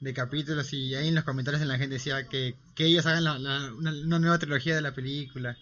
de 0.00 0.14
capítulos 0.14 0.72
y 0.72 0.94
ahí 0.94 1.08
en 1.08 1.14
los 1.14 1.24
comentarios 1.24 1.62
en 1.62 1.68
la 1.68 1.78
gente 1.78 1.94
decía 1.94 2.28
que, 2.28 2.56
que 2.74 2.86
ellos 2.86 3.06
hagan 3.06 3.24
la, 3.24 3.38
la- 3.38 3.72
una, 3.72 3.92
una 3.92 4.18
nueva 4.18 4.38
trilogía 4.38 4.74
de 4.74 4.82
la 4.82 4.92
película. 4.94 5.56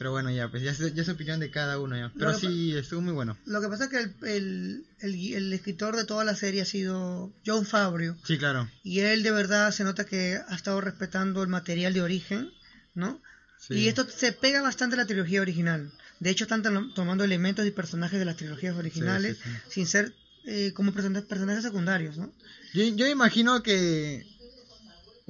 Pero 0.00 0.12
bueno, 0.12 0.30
ya, 0.30 0.48
pues 0.50 0.62
ya, 0.62 0.70
es- 0.70 0.94
ya 0.94 1.02
es 1.02 1.08
opinión 1.10 1.40
de 1.40 1.50
cada 1.50 1.78
uno 1.78 1.94
ya. 1.94 2.10
Pero 2.18 2.32
sí, 2.32 2.74
estuvo 2.74 3.02
muy 3.02 3.12
bueno. 3.12 3.36
Lo 3.44 3.60
que 3.60 3.68
pasa 3.68 3.84
es 3.84 3.90
que 3.90 3.98
el, 3.98 4.86
el, 5.02 5.34
el, 5.34 5.52
escritor 5.52 5.94
de 5.94 6.06
toda 6.06 6.24
la 6.24 6.34
serie 6.34 6.62
ha 6.62 6.64
sido 6.64 7.30
John 7.44 7.66
Fabrio. 7.66 8.16
Sí, 8.24 8.38
claro. 8.38 8.66
Y 8.82 9.00
él 9.00 9.22
de 9.22 9.30
verdad 9.30 9.70
se 9.72 9.84
nota 9.84 10.06
que 10.06 10.40
ha 10.48 10.54
estado 10.56 10.80
respetando 10.80 11.42
el 11.42 11.48
material 11.50 11.92
de 11.92 12.00
origen, 12.00 12.50
¿no? 12.94 13.20
Sí. 13.58 13.74
Y 13.74 13.88
esto 13.88 14.08
se 14.08 14.32
pega 14.32 14.62
bastante 14.62 14.94
a 14.94 15.00
la 15.00 15.06
trilogía 15.06 15.42
original. 15.42 15.92
De 16.18 16.30
hecho, 16.30 16.44
están 16.44 16.62
tom- 16.62 16.94
tomando 16.94 17.22
elementos 17.22 17.66
y 17.66 17.70
personajes 17.70 18.18
de 18.18 18.24
las 18.24 18.36
trilogías 18.36 18.74
originales 18.76 19.36
sí, 19.36 19.50
sí. 19.50 19.56
sin 19.68 19.86
ser 19.86 20.14
eh, 20.46 20.72
como 20.72 20.94
person- 20.94 21.26
personajes 21.26 21.62
secundarios, 21.62 22.16
¿no? 22.16 22.32
Yo, 22.72 22.84
yo 22.84 23.06
imagino 23.06 23.62
que. 23.62 24.24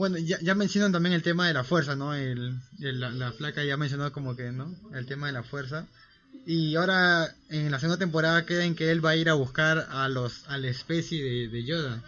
Bueno, 0.01 0.17
ya, 0.19 0.39
ya 0.41 0.55
mencionan 0.55 0.93
también 0.93 1.13
el 1.15 1.23
tema 1.23 1.47
de 1.47 1.53
la 1.53 1.63
fuerza, 1.63 1.95
¿no? 1.95 2.15
El, 2.15 2.55
el- 2.81 3.01
la, 3.01 3.11
la 3.11 3.33
flaca 3.33 3.63
ya 3.63 3.77
mencionó 3.77 4.11
como 4.13 4.35
que, 4.35 4.51
¿no? 4.51 4.75
El 4.95 5.05
tema 5.05 5.27
de 5.27 5.35
la 5.35 5.43
fuerza. 5.43 5.87
Y 6.47 6.75
ahora 6.77 7.35
en 7.51 7.71
la 7.71 7.79
segunda 7.79 7.99
temporada 7.99 8.47
queda 8.47 8.65
en 8.65 8.75
que 8.75 8.91
él 8.91 9.05
va 9.05 9.11
a 9.11 9.17
ir 9.17 9.29
a 9.29 9.35
buscar 9.35 9.89
a 9.91 10.09
los 10.09 10.49
a 10.49 10.57
la 10.57 10.69
especie 10.69 11.23
de, 11.23 11.49
de 11.49 11.65
Yoda. 11.65 12.03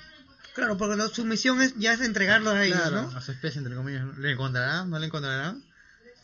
Claro, 0.55 0.77
porque 0.79 0.97
lo- 0.97 1.09
su 1.09 1.25
misión 1.27 1.61
es, 1.61 1.75
ya 1.77 1.93
es 1.93 2.01
entregarlos 2.01 2.55
a 2.55 2.65
ellos, 2.65 2.79
Claro, 2.81 3.11
¿no? 3.11 3.17
a 3.17 3.21
su 3.21 3.33
especie, 3.33 3.59
entre 3.59 3.75
comillas. 3.75 4.05
¿no? 4.07 4.13
¿Le 4.19 4.33
encontrará? 4.33 4.85
¿No 4.87 4.99
le 4.99 5.07
encontrará? 5.07 5.55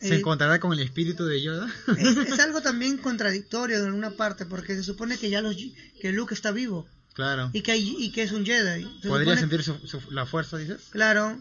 ¿Se 0.01 0.15
Eh, 0.15 0.17
encontrará 0.19 0.59
con 0.59 0.73
el 0.73 0.79
espíritu 0.79 1.25
de 1.25 1.41
Yoda? 1.41 1.67
es, 1.97 2.17
es 2.17 2.39
algo 2.39 2.61
también 2.61 2.97
contradictorio 2.97 3.77
en 3.77 3.85
alguna 3.85 4.11
parte, 4.11 4.45
porque 4.47 4.75
se 4.75 4.83
supone 4.83 5.17
que 5.19 5.29
ya 5.29 5.41
los 5.41 5.55
que 6.01 6.11
Luke 6.13 6.33
está 6.33 6.51
vivo 6.51 6.87
claro. 7.13 7.49
y 7.53 7.61
que 7.61 7.73
hay- 7.73 7.95
y 7.99 8.11
que 8.11 8.23
es 8.23 8.31
un 8.31 8.45
Jedi. 8.45 8.83
Se 9.01 9.07
¿Podría 9.07 9.35
supone- 9.35 9.39
sentir 9.39 9.61
su, 9.63 9.77
su- 9.87 10.09
la 10.11 10.25
fuerza, 10.25 10.57
dices? 10.57 10.79
Claro. 10.91 11.37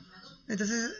Entonces, 0.48 0.90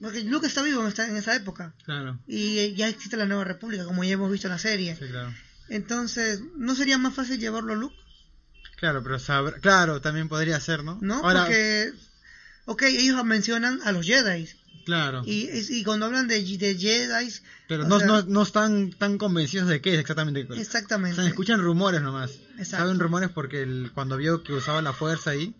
porque 0.00 0.22
Luke 0.24 0.46
está 0.46 0.62
vivo 0.62 0.82
en, 0.86 1.16
esa 1.16 1.34
época 1.36 1.74
Claro. 1.84 2.18
y 2.26 2.74
ya 2.74 2.88
existe 2.88 3.16
la 3.16 3.26
Nueva 3.26 3.44
República, 3.44 3.84
como 3.84 4.02
ya 4.04 4.12
hemos 4.12 4.30
visto 4.30 4.46
en 4.48 4.52
la 4.52 4.58
serie. 4.58 4.96
Sí, 4.96 5.06
claro. 5.08 5.32
Entonces, 5.68 6.40
¿no 6.56 6.74
sería 6.74 6.98
más 6.98 7.14
fácil 7.14 7.38
llevarlo 7.38 7.72
a 7.72 7.76
Luke? 7.76 7.96
Claro, 8.76 9.02
pero 9.02 9.18
sabrá... 9.18 9.58
Claro, 9.60 10.00
también 10.00 10.28
podría 10.28 10.60
ser, 10.60 10.84
¿no? 10.84 10.98
¿No? 11.00 11.16
Ahora, 11.24 11.42
Porque, 11.44 11.92
ok, 12.66 12.82
ellos 12.82 13.24
mencionan 13.24 13.80
a 13.84 13.92
los 13.92 14.04
Jedi. 14.04 14.48
claro. 14.84 15.22
Y, 15.24 15.48
y 15.52 15.84
cuando 15.84 16.06
hablan 16.06 16.28
de, 16.28 16.42
de 16.42 16.74
Jedi, 16.76 17.32
Pero 17.68 17.84
o 17.84 17.88
no, 17.88 17.98
sea, 17.98 18.06
no, 18.06 18.22
no 18.22 18.42
están 18.42 18.90
tan 18.92 19.16
convencidos 19.16 19.68
de 19.68 19.80
qué 19.80 19.94
es 19.94 20.00
exactamente. 20.00 20.46
O 20.50 20.54
exactamente. 20.54 21.16
sea, 21.16 21.26
escuchan 21.26 21.62
rumores 21.62 22.02
nomás. 22.02 22.32
Exacto. 22.58 22.84
Saben 22.84 22.98
rumores 22.98 23.30
porque 23.30 23.62
el- 23.62 23.90
cuando 23.94 24.16
vio 24.18 24.42
que 24.42 24.52
usaba 24.52 24.82
la 24.82 24.92
fuerza 24.92 25.30
ahí, 25.30 25.54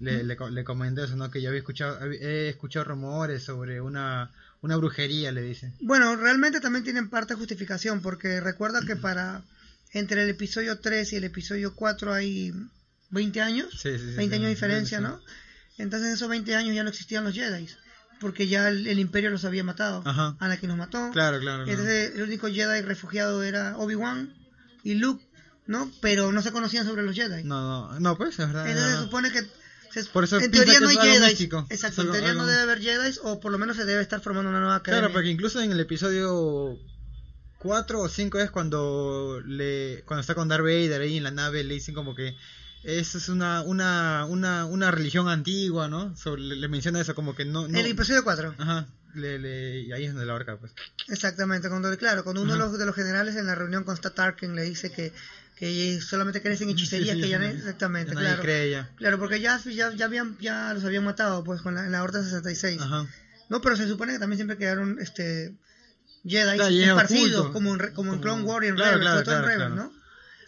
le, 0.00 0.24
le, 0.24 0.36
le 0.50 0.64
comenté 0.64 1.04
eso, 1.04 1.16
¿no? 1.16 1.30
Que 1.30 1.40
yo 1.42 1.48
había 1.50 1.60
escuchado, 1.60 1.98
he 2.10 2.48
escuchado 2.48 2.84
rumores 2.86 3.44
sobre 3.44 3.80
una, 3.80 4.30
una 4.62 4.76
brujería, 4.76 5.30
le 5.30 5.42
dice. 5.42 5.72
Bueno, 5.80 6.16
realmente 6.16 6.60
también 6.60 6.84
tienen 6.84 7.08
parte 7.10 7.34
de 7.34 7.38
justificación, 7.38 8.00
porque 8.00 8.40
recuerda 8.40 8.80
que 8.80 8.96
para 8.96 9.42
entre 9.92 10.22
el 10.24 10.30
episodio 10.30 10.78
3 10.78 11.12
y 11.12 11.16
el 11.16 11.24
episodio 11.24 11.74
4 11.74 12.12
hay 12.14 12.52
20 13.10 13.40
años, 13.40 13.68
Sí, 13.72 13.98
sí, 13.98 14.10
sí, 14.10 14.16
20 14.16 14.24
sí, 14.24 14.34
años 14.34 14.42
de 14.44 14.48
diferencia. 14.48 15.00
¿no? 15.00 15.20
Entonces 15.78 16.08
en 16.08 16.14
esos 16.14 16.28
20 16.28 16.54
años 16.54 16.74
ya 16.74 16.82
no 16.82 16.90
existían 16.90 17.24
los 17.24 17.34
Jedi, 17.34 17.68
porque 18.20 18.48
ya 18.48 18.68
el, 18.68 18.86
el 18.86 18.98
imperio 18.98 19.30
los 19.30 19.44
había 19.44 19.64
matado. 19.64 20.02
Ajá. 20.04 20.36
Anakin 20.40 20.68
los 20.68 20.78
mató. 20.78 21.10
Claro, 21.12 21.40
claro. 21.40 21.64
claro. 21.64 21.70
Entonces 21.70 22.14
el 22.14 22.22
único 22.22 22.48
Jedi 22.48 22.82
refugiado 22.82 23.42
era 23.42 23.76
Obi-Wan 23.76 24.32
y 24.84 24.94
Luke, 24.94 25.24
¿no? 25.66 25.90
Pero 26.00 26.32
no 26.32 26.40
se 26.42 26.52
conocían 26.52 26.86
sobre 26.86 27.02
los 27.02 27.14
Jedi. 27.14 27.44
No, 27.44 27.90
no, 27.92 28.00
no, 28.00 28.16
pues 28.16 28.38
es 28.38 28.46
verdad. 28.46 28.66
Entonces 28.66 28.90
no, 28.90 28.96
se 28.96 28.96
no. 28.96 29.04
supone 29.04 29.30
que 29.32 29.59
se- 29.92 30.04
Por 30.04 30.24
eso 30.24 30.38
en 30.38 30.50
teoría 30.50 30.80
no 30.80 30.88
hay 30.88 30.96
Jedi. 31.12 31.34
Exacto, 31.70 32.02
en 32.02 32.06
teoría 32.12 32.34
no 32.34 32.46
debe 32.46 32.62
haber 32.62 32.80
Jedi 32.80 33.18
o 33.22 33.40
por 33.40 33.52
lo 33.52 33.58
menos 33.58 33.76
se 33.76 33.84
debe 33.84 34.02
estar 34.02 34.20
formando 34.20 34.50
una 34.50 34.60
nueva 34.60 34.76
academia. 34.76 35.00
Claro, 35.02 35.12
porque 35.14 35.28
incluso 35.30 35.60
en 35.60 35.72
el 35.72 35.80
episodio 35.80 36.78
4 37.58 38.00
o 38.00 38.08
5 38.08 38.38
es 38.38 38.50
cuando 38.50 39.40
le 39.44 40.02
cuando 40.06 40.20
está 40.20 40.34
con 40.34 40.48
Darth 40.48 40.62
Vader 40.64 41.02
ahí 41.02 41.16
en 41.18 41.24
la 41.24 41.30
nave 41.30 41.62
le 41.64 41.74
dicen 41.74 41.94
como 41.94 42.14
que 42.14 42.34
eso 42.82 43.18
es 43.18 43.28
una 43.28 43.60
una 43.62 44.24
una 44.26 44.64
una 44.64 44.90
religión 44.90 45.28
antigua, 45.28 45.86
¿no? 45.88 46.16
Sobre- 46.16 46.40
le, 46.42 46.56
le 46.56 46.68
menciona 46.68 47.00
eso 47.00 47.14
como 47.14 47.34
que 47.34 47.44
no, 47.44 47.68
no 47.68 47.78
El 47.78 47.86
episodio 47.86 48.24
4. 48.24 48.54
Ajá, 48.56 48.86
le, 49.14 49.38
le- 49.38 49.80
y 49.82 49.92
ahí 49.92 50.04
es 50.06 50.12
donde 50.12 50.24
la 50.24 50.32
horca 50.34 50.56
pues. 50.56 50.72
Exactamente, 51.08 51.68
cuando, 51.68 51.94
claro, 51.98 52.24
cuando 52.24 52.40
uno 52.40 52.54
de 52.54 52.58
los, 52.58 52.78
de 52.78 52.86
los 52.86 52.94
generales 52.94 53.36
en 53.36 53.46
la 53.46 53.54
reunión 53.54 53.84
con 53.84 53.96
Statarkin 53.98 54.54
le 54.56 54.62
dice 54.62 54.90
que, 54.90 55.12
que 55.60 56.00
solamente 56.00 56.40
creen 56.42 56.60
en 56.62 56.70
hechicería, 56.70 57.12
Sí, 57.12 57.18
sí, 57.18 57.24
que 57.24 57.28
ya 57.30 57.38
sí. 57.38 57.44
exactamente, 57.44 58.08
Que 58.10 58.14
nadie 58.16 58.28
claro. 58.28 58.42
cree 58.42 58.70
ya. 58.70 58.90
Claro, 58.96 59.18
porque 59.18 59.40
ya, 59.40 59.60
ya, 59.62 59.92
ya, 59.94 60.06
habían, 60.06 60.36
ya 60.38 60.72
los 60.74 60.84
habían 60.84 61.04
matado 61.04 61.44
pues 61.44 61.60
con 61.62 61.74
la, 61.74 61.84
en 61.84 61.92
la 61.92 62.02
Horda 62.02 62.24
66. 62.24 62.80
Ajá. 62.80 63.06
No, 63.50 63.60
pero 63.60 63.76
se 63.76 63.86
supone 63.86 64.14
que 64.14 64.18
también 64.18 64.38
siempre 64.38 64.56
quedaron 64.56 64.98
este 65.00 65.54
Jedi 66.24 66.56
Claro, 66.56 66.74
esparcidos, 66.74 67.50
como 67.50 67.72
en, 67.74 67.78
Re- 67.78 67.92
como 67.92 68.14
en 68.14 68.20
Como- 68.20 68.22
Clone 68.22 68.42
War 68.44 68.64
y 68.64 68.68
en 68.68 68.74
claro, 68.76 68.98
Rebels, 68.98 69.10
claro, 69.10 69.24
sobre 69.24 69.36
todo 69.36 69.50
en 69.52 69.58
Rebels. 69.58 69.76
¿no? 69.76 69.99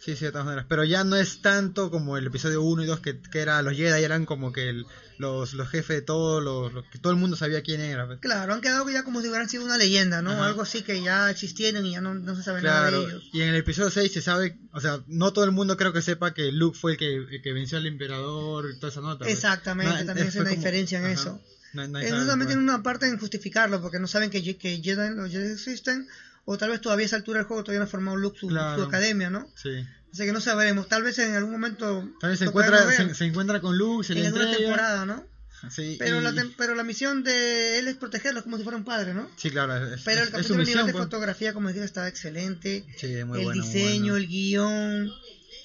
Sí, 0.03 0.15
sí, 0.17 0.25
de 0.25 0.31
todas 0.31 0.45
maneras. 0.45 0.65
Pero 0.67 0.83
ya 0.83 1.03
no 1.03 1.15
es 1.15 1.41
tanto 1.41 1.89
como 1.89 2.17
el 2.17 2.27
episodio 2.27 2.61
1 2.61 2.83
y 2.83 2.85
2 2.85 2.99
que, 2.99 3.19
que 3.21 3.39
era 3.39 3.61
los 3.61 3.73
Jedi, 3.75 4.03
eran 4.03 4.25
como 4.25 4.51
que 4.51 4.69
el- 4.69 4.85
los, 5.17 5.53
los 5.53 5.69
jefes 5.69 5.97
de 5.97 6.01
todo, 6.01 6.41
los, 6.41 6.73
los- 6.73 6.83
que 6.91 6.97
todo 6.99 7.13
el 7.13 7.19
mundo 7.19 7.37
sabía 7.37 7.61
quién 7.61 7.79
era. 7.79 8.05
pues. 8.07 8.19
Claro, 8.19 8.53
han 8.53 8.59
quedado 8.61 8.89
ya 8.89 9.03
como 9.03 9.21
si 9.21 9.27
hubieran 9.29 9.47
sido 9.47 9.63
una 9.63 9.77
leyenda, 9.77 10.21
¿no? 10.21 10.31
Ajá. 10.31 10.47
Algo 10.47 10.63
así 10.63 10.81
que 10.81 11.01
ya 11.01 11.29
existieron 11.29 11.85
y 11.85 11.91
ya 11.93 12.01
no, 12.01 12.15
no 12.15 12.35
se 12.35 12.43
sabe 12.43 12.61
nada 12.61 12.91
de 12.91 12.97
ellos. 12.97 13.29
y 13.31 13.41
en 13.41 13.49
el 13.49 13.55
episodio 13.55 13.89
6 13.91 14.11
se 14.11 14.21
sabe, 14.21 14.57
o 14.73 14.81
sea, 14.81 14.99
no 15.07 15.31
todo 15.31 15.45
el 15.45 15.51
mundo 15.51 15.77
creo 15.77 15.93
que 15.93 16.01
sepa 16.01 16.33
que 16.33 16.51
Luke 16.51 16.77
fue 16.77 16.93
el 16.93 16.97
que, 16.97 17.15
el 17.15 17.41
que 17.41 17.53
venció 17.53 17.77
al 17.77 17.85
emperador 17.85 18.69
y 18.69 18.79
toda 18.79 18.91
esa 18.91 18.99
nota. 19.01 19.19
pues. 19.23 19.33
Exactamente, 19.35 19.99
No, 20.01 20.05
también 20.05 20.27
es- 20.27 20.35
una 20.35 20.45
como- 20.45 20.55
diferencia 20.57 20.97
en 20.99 21.05
ajá. 21.05 21.13
eso. 21.13 21.41
No- 21.73 21.83
sabe, 21.85 22.01
también 22.09 22.27
pues. 22.37 22.47
tiene 22.47 22.61
una 22.61 22.83
parte 22.83 23.07
en 23.07 23.17
justificarlo, 23.17 23.81
porque 23.81 23.99
no 23.99 24.07
saben 24.07 24.29
que, 24.29 24.41
que 24.57 24.81
Jedi, 24.83 25.15
los 25.15 25.31
Jedi 25.31 25.53
existen, 25.53 26.07
o 26.45 26.57
tal 26.57 26.69
vez 26.71 26.81
todavía 26.81 27.05
a 27.05 27.07
esa 27.07 27.15
altura 27.15 27.39
del 27.39 27.47
juego 27.47 27.63
todavía 27.63 27.79
no 27.79 27.85
ha 27.85 27.89
formado 27.89 28.17
Luke 28.17 28.37
su, 28.39 28.47
Claro. 28.47 28.81
su 28.83 28.87
academia, 28.87 29.29
¿no? 29.29 29.47
Sí. 29.55 29.85
Así 30.13 30.25
que 30.25 30.31
no 30.31 30.41
sabremos, 30.41 30.87
tal 30.87 31.01
vez 31.03 31.17
en 31.19 31.33
algún 31.35 31.51
momento... 31.53 32.07
Tal 32.19 32.29
vez 32.31 32.39
se 32.39 32.45
encuentra, 32.45 32.91
se, 32.91 33.15
se 33.15 33.25
encuentra 33.25 33.59
con 33.61 33.77
Luke, 33.77 34.05
se 34.05 34.13
en 34.13 34.19
le 34.19 34.27
alguna 34.27 34.43
entrega. 34.45 34.65
temporada, 34.67 35.05
¿no? 35.05 35.25
Sí, 35.71 35.95
Pero, 35.97 36.19
y- 36.19 36.23
la, 36.23 36.33
pero 36.57 36.75
la 36.75 36.83
misión 36.83 37.23
de 37.23 37.79
él 37.79 37.87
es 37.87 37.95
protegerlos 37.95 38.43
como 38.43 38.57
si 38.57 38.63
fuera 38.63 38.77
un 38.77 38.83
padre, 38.83 39.13
¿no? 39.13 39.29
Sí, 39.37 39.49
claro. 39.49 39.77
Es, 39.93 40.01
Pero 40.03 40.21
el 40.23 40.29
capítulo 40.29 40.61
nivel 40.63 40.85
de 40.85 40.91
pues. 40.91 41.03
fotografía, 41.05 41.53
como 41.53 41.69
dije, 41.69 41.83
estaba 41.85 42.09
excelente. 42.09 42.85
Sí, 42.97 43.23
muy 43.23 43.39
el 43.39 43.45
bueno, 43.45 43.63
diseño, 43.63 44.11
bueno. 44.11 44.17
el 44.17 44.27
guion, 44.27 44.73
el, 45.05 45.11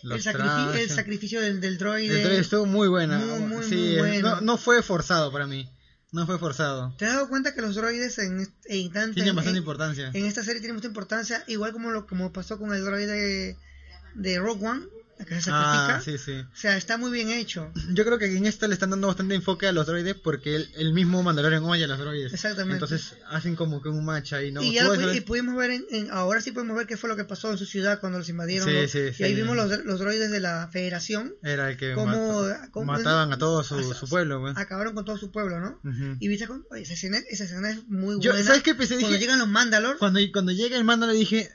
Los 0.04 0.24
sacrifi- 0.24 0.76
el 0.76 0.88
sacrificio 0.88 1.40
del, 1.40 1.60
del 1.60 1.78
droide. 1.78 2.14
El 2.14 2.22
trailer 2.22 2.40
estuvo 2.42 2.64
muy 2.64 2.86
buena. 2.86 3.18
Muy, 3.18 3.40
muy, 3.40 3.64
sí, 3.64 3.74
muy 3.74 3.96
bueno. 3.96 4.36
no, 4.36 4.40
no 4.40 4.56
fue 4.56 4.82
forzado 4.84 5.32
para 5.32 5.48
mí. 5.48 5.68
No 6.10 6.24
fue 6.26 6.38
forzado. 6.38 6.94
¿Te 6.96 7.04
has 7.06 7.14
dado 7.14 7.28
cuenta 7.28 7.54
que 7.54 7.60
los 7.60 7.74
droides 7.74 8.18
en, 8.18 8.48
en, 8.66 8.92
tanto- 8.92 9.14
Tiene 9.14 9.30
en- 9.30 9.36
bastante 9.36 9.58
en- 9.58 9.62
importancia. 9.62 10.10
en 10.14 10.24
esta 10.26 10.42
serie 10.42 10.60
tienen 10.60 10.76
mucha 10.76 10.88
importancia, 10.88 11.44
igual 11.48 11.72
como 11.72 11.90
lo 11.90 12.06
como 12.06 12.32
pasó 12.32 12.58
con 12.58 12.72
el 12.72 12.82
droide 12.84 13.06
de, 13.14 13.56
de 14.14 14.38
Rogue 14.38 14.66
One, 14.66 14.86
la 15.18 15.24
que 15.24 15.34
se 15.34 15.40
sacrifica? 15.42 15.96
Ah, 15.96 16.00
sí, 16.04 16.16
sí. 16.18 16.32
O 16.40 16.56
sea, 16.56 16.76
está 16.76 16.96
muy 16.96 17.10
bien 17.10 17.30
hecho. 17.30 17.72
Yo 17.92 18.04
creo 18.04 18.18
que 18.18 18.36
en 18.36 18.46
esta 18.46 18.66
le 18.68 18.74
están 18.74 18.90
dando 18.90 19.06
bastante 19.08 19.34
enfoque 19.34 19.66
a 19.66 19.72
los 19.72 19.86
droides 19.86 20.14
porque 20.14 20.56
el, 20.56 20.70
el 20.76 20.92
mismo 20.92 21.22
Mandalorian 21.22 21.64
oye 21.64 21.84
a 21.84 21.86
los 21.86 21.98
droides. 21.98 22.32
Exactamente. 22.32 22.84
Entonces 22.84 23.16
hacen 23.28 23.56
como 23.56 23.82
que 23.82 23.88
un 23.88 24.04
match 24.04 24.32
ahí, 24.34 24.52
¿no? 24.52 24.62
y 24.62 24.72
ya 24.72 24.82
Tú 24.84 24.92
lo 24.94 24.98
ves- 24.98 25.06
pu- 25.08 25.16
y 25.16 25.20
pudimos 25.22 25.56
ver, 25.56 25.70
en, 25.72 25.84
en- 25.90 26.10
ahora 26.10 26.40
sí 26.40 26.52
podemos 26.52 26.76
ver 26.76 26.86
qué 26.86 26.96
fue 26.96 27.08
lo 27.08 27.16
que 27.16 27.24
pasó 27.24 27.50
en 27.50 27.58
su 27.58 27.66
ciudad 27.66 28.00
cuando 28.00 28.18
los 28.18 28.28
invadieron. 28.28 28.68
Sí, 28.68 28.74
los- 28.74 28.90
sí, 28.90 28.98
y 29.10 29.12
sí. 29.14 29.24
ahí 29.24 29.34
vimos 29.34 29.56
los, 29.56 29.84
los 29.84 29.98
droides 30.00 30.30
de 30.30 30.40
la 30.40 30.68
Federación, 30.72 31.34
Era 31.42 31.70
el 31.70 31.76
que 31.76 31.94
cómo- 31.94 32.42
mata- 32.42 32.68
cómo- 32.70 32.86
mataban 32.86 33.32
a 33.32 33.38
todo 33.38 33.64
su, 33.64 33.82
sea, 33.82 33.94
su 33.94 34.08
pueblo, 34.08 34.40
pues. 34.40 34.56
acabaron 34.56 34.94
con 34.94 35.04
todo 35.04 35.18
su 35.18 35.30
pueblo, 35.32 35.60
¿no? 35.60 35.80
Ujú. 35.84 36.16
Y 36.20 36.28
viste, 36.28 36.46
con- 36.46 36.64
oye, 36.70 36.82
esa 36.82 36.94
escena, 36.94 37.18
esa 37.28 37.44
escena 37.44 37.70
es 37.70 37.86
muy 37.88 38.20
Yo- 38.20 38.30
buena. 38.32 38.46
¿sabes 38.46 38.62
qué 38.62 38.74
pensé? 38.74 38.94
Cuando 38.94 39.08
Dije- 39.16 39.20
llegan 39.20 39.38
los 39.38 39.48
Mandalor, 39.48 39.98
Cuando, 39.98 40.20
cuando 40.32 40.52
llega 40.52 40.76
el 40.76 40.84
mando 40.84 41.06
le 41.06 41.12
dije, 41.14 41.50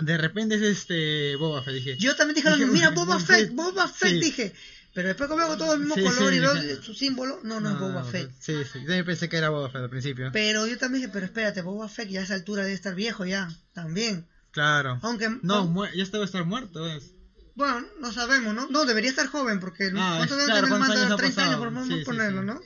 de 0.00 0.16
repente 0.18 0.54
es 0.56 0.62
este 0.62 1.36
Boba 1.36 1.62
Fett, 1.62 1.74
dije. 1.74 1.96
yo 1.98 2.14
también 2.16 2.36
dije, 2.36 2.50
Dije, 2.56 2.66
mira, 2.66 2.90
Boba 2.90 3.18
Fett, 3.18 3.52
Boba 3.52 3.88
Fett, 3.88 4.10
sí. 4.12 4.20
dije. 4.20 4.52
Pero 4.92 5.06
después 5.06 5.30
que 5.30 5.36
veo 5.36 5.56
todo 5.56 5.74
el 5.74 5.80
mismo 5.80 5.94
Sí, 5.94 6.02
color 6.02 6.30
sí, 6.30 6.36
y 6.36 6.40
veo 6.40 6.54
dije- 6.54 6.82
su 6.82 6.94
símbolo, 6.94 7.38
no, 7.44 7.60
no, 7.60 7.70
es 7.70 7.78
Boba 7.78 8.02
Fett. 8.04 8.30
Sí, 8.40 8.54
sí. 8.64 8.80
Yo 8.80 8.86
también 8.86 9.04
pensé 9.04 9.28
que 9.28 9.36
era 9.36 9.48
Boba 9.50 9.70
Fett 9.70 9.82
al 9.82 9.90
principio. 9.90 10.30
Pero 10.32 10.66
yo 10.66 10.78
también 10.78 11.02
dije, 11.02 11.12
pero 11.12 11.26
espérate, 11.26 11.62
Boba 11.62 11.88
Fett 11.88 12.08
ya 12.08 12.20
a 12.20 12.24
esa 12.24 12.34
altura 12.34 12.62
debe 12.64 12.74
estar 12.74 12.94
viejo 12.96 13.24
ya, 13.24 13.48
también. 13.72 14.26
Claro. 14.50 14.98
Aunque, 15.02 15.28
No, 15.42 15.66
mu- 15.66 15.86
ya 15.86 16.02
estaba 16.02 16.24
estar 16.24 16.44
muerto, 16.44 16.82
¿ves? 16.82 17.12
bueno, 17.54 17.86
no 18.00 18.12
sabemos, 18.12 18.52
¿no? 18.54 18.68
No, 18.68 18.84
debería 18.84 19.10
estar 19.10 19.26
joven, 19.28 19.60
porque 19.60 19.92
Ah, 19.94 20.14
¿cuántos 20.16 20.38
es- 20.38 20.44
años 20.48 20.58
claro, 20.58 20.74
años 20.74 20.88
ha 21.12 21.16
30 21.16 21.42
años, 21.42 21.56
pasado? 21.56 21.58
por 21.58 21.72
vamos 21.72 21.86
Sí, 21.88 21.94
a 21.94 21.96
sí, 21.98 22.04
ponerlo. 22.04 22.42
¿no? 22.42 22.60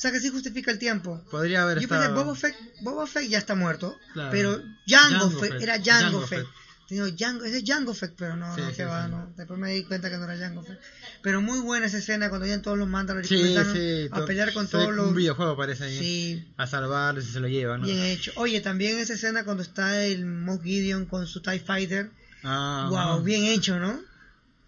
O 0.00 0.02
sea 0.02 0.12
que 0.12 0.20
sí 0.20 0.30
justifica 0.30 0.70
el 0.70 0.78
tiempo. 0.78 1.22
Podría 1.30 1.62
haber 1.62 1.76
Yo 1.76 1.82
estado. 1.82 2.00
pensé, 2.06 2.14
Boba 2.24 2.34
Fett, 2.34 2.56
Boba 2.80 3.06
Fett 3.06 3.28
ya 3.28 3.36
está 3.36 3.54
muerto, 3.54 3.98
Claro. 4.14 4.30
pero 4.30 4.62
Jango, 4.88 5.18
Jango 5.28 5.30
Fett, 5.40 5.50
Fett, 5.52 5.62
era 5.62 5.74
Jango, 5.74 5.90
Jango 5.90 6.26
Fett. 6.26 6.38
Fett. 6.40 6.48
Digo, 6.88 7.06
Jango, 7.18 7.44
ese 7.44 7.58
es 7.58 7.64
Jango 7.66 7.92
Fett, 7.92 8.14
pero 8.16 8.34
no, 8.34 8.54
Sí, 8.54 8.62
no, 8.62 8.70
sí, 8.70 8.76
que 8.76 8.84
va, 8.86 9.04
sí. 9.04 9.10
no. 9.10 9.30
Después 9.36 9.60
me 9.60 9.72
di 9.74 9.84
cuenta 9.84 10.08
que 10.08 10.16
no 10.16 10.24
era 10.24 10.38
Jango 10.38 10.62
Fett. 10.62 10.80
Pero 11.22 11.42
muy 11.42 11.58
buena 11.60 11.84
esa 11.84 11.98
escena 11.98 12.30
cuando 12.30 12.46
llegan 12.46 12.62
todos 12.62 12.78
los 12.78 12.88
sí. 13.28 14.08
a 14.10 14.24
pelear 14.24 14.54
con 14.54 14.68
todos 14.68 14.90
los... 14.94 15.08
Un 15.08 15.14
videojuego 15.14 15.54
parece 15.54 15.84
ahí. 15.84 15.98
Sí, 15.98 16.48
A 16.56 16.66
salvarlos 16.66 17.28
y 17.28 17.32
se 17.32 17.40
lo 17.40 17.48
llevan, 17.48 17.82
¿no? 17.82 17.86
bien 17.86 18.00
hecho. 18.00 18.32
Oye, 18.36 18.62
también 18.62 18.98
esa 18.98 19.12
escena 19.12 19.44
cuando 19.44 19.62
está 19.62 20.02
el 20.02 20.24
Moff 20.24 20.62
Gideon 20.62 21.04
con 21.04 21.26
su 21.26 21.42
TIE 21.42 21.60
Fighter. 21.60 22.10
Ah, 22.42 22.86
wow, 22.90 23.22
bien 23.22 23.44
hecho, 23.44 23.78
¿no? 23.78 24.00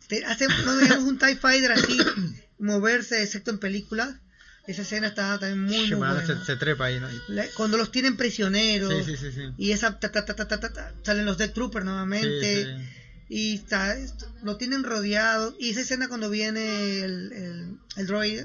Te- 0.09 0.27
hace, 0.27 0.47
no 0.47 0.77
veíamos 0.77 1.05
un 1.09 1.17
TIE 1.17 1.37
Fighter 1.37 1.73
así 1.73 1.97
moverse, 2.59 3.23
excepto 3.23 3.51
en 3.51 3.59
películas. 3.59 4.15
Esa 4.67 4.83
escena 4.83 5.09
está 5.09 5.39
también 5.41 5.61
muy, 5.65 5.87
muy 5.91 5.95
buena. 5.97 6.25
se, 6.27 6.37
se 6.45 6.57
trepa 6.57 6.85
ahí, 6.87 7.01
¿no? 7.01 7.09
La- 7.29 7.47
Cuando 7.57 7.77
los 7.77 7.91
tienen 7.91 8.17
prisioneros. 8.17 9.05
Sí, 9.05 9.17
sí, 9.17 9.33
sí. 9.33 9.43
Y 9.59 9.73
esa 9.73 9.99
ta, 9.99 10.13
ta, 10.13 10.25
ta, 10.25 10.37
ta, 10.37 10.47
ta, 10.47 10.61
ta, 10.61 10.73
ta, 10.73 10.95
salen 11.03 11.25
los 11.27 11.37
Death 11.39 11.53
Troopers 11.55 11.85
nuevamente. 11.85 12.77
Y 13.29 13.55
está, 13.55 13.97
est- 13.97 14.23
lo 14.43 14.57
tienen 14.59 14.85
rodeado. 14.85 15.57
Y 15.59 15.71
esa 15.71 15.81
escena 15.81 16.09
cuando 16.09 16.31
viene 16.31 17.01
el, 17.03 17.33
el, 17.33 17.79
el 17.97 18.07
droid 18.07 18.43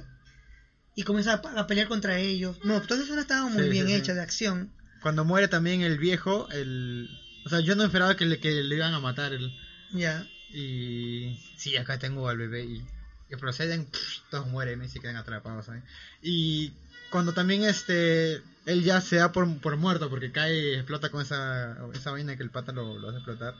y 0.95 1.03
comienza 1.03 1.33
a, 1.33 1.59
a 1.59 1.67
pelear 1.67 1.87
contra 1.87 2.17
ellos. 2.17 2.57
No, 2.63 2.81
toda 2.81 2.95
esa 2.95 3.03
escena 3.03 3.21
estaba 3.21 3.47
muy 3.49 3.69
bien 3.69 3.87
hecha 3.89 4.13
de 4.15 4.21
acción. 4.21 4.71
Cuando 5.03 5.23
muere 5.23 5.47
también 5.47 5.81
el 5.81 5.99
viejo, 5.99 6.49
el... 6.49 7.07
O 7.45 7.49
sea, 7.49 7.59
yo 7.59 7.75
no 7.75 7.83
esperaba 7.83 8.17
que 8.17 8.25
le, 8.25 8.39
que 8.39 8.49
le 8.63 8.75
iban 8.75 8.93
a 8.95 8.99
matar 8.99 9.33
el... 9.33 9.51
Ya. 9.93 10.27
Y... 10.51 11.39
Sí, 11.57 11.77
acá 11.77 11.99
tengo 11.99 12.27
al 12.27 12.37
bebé 12.37 12.65
y... 12.65 12.83
Que 13.29 13.37
proceden, 13.37 13.87
todos 14.31 14.47
mueren 14.47 14.83
y 14.83 14.87
se 14.87 14.99
quedan 14.99 15.17
atrapados, 15.17 15.65
¿sabes? 15.65 15.83
Y 16.21 16.73
cuando 17.09 17.33
también 17.33 17.63
este... 17.63 18.41
Él 18.65 18.83
ya 18.83 18.99
se 18.99 19.15
da 19.15 19.31
por, 19.31 19.61
por 19.61 19.77
muerto 19.77 20.09
porque 20.09 20.31
cae, 20.31 20.75
explota 20.75 21.09
con 21.09 21.21
esa, 21.21 21.77
esa 21.93 22.11
vaina 22.11 22.35
que 22.35 22.43
el 22.43 22.49
pata 22.49 22.73
lo, 22.73 22.99
lo 22.99 23.07
hace 23.07 23.17
explotar. 23.19 23.55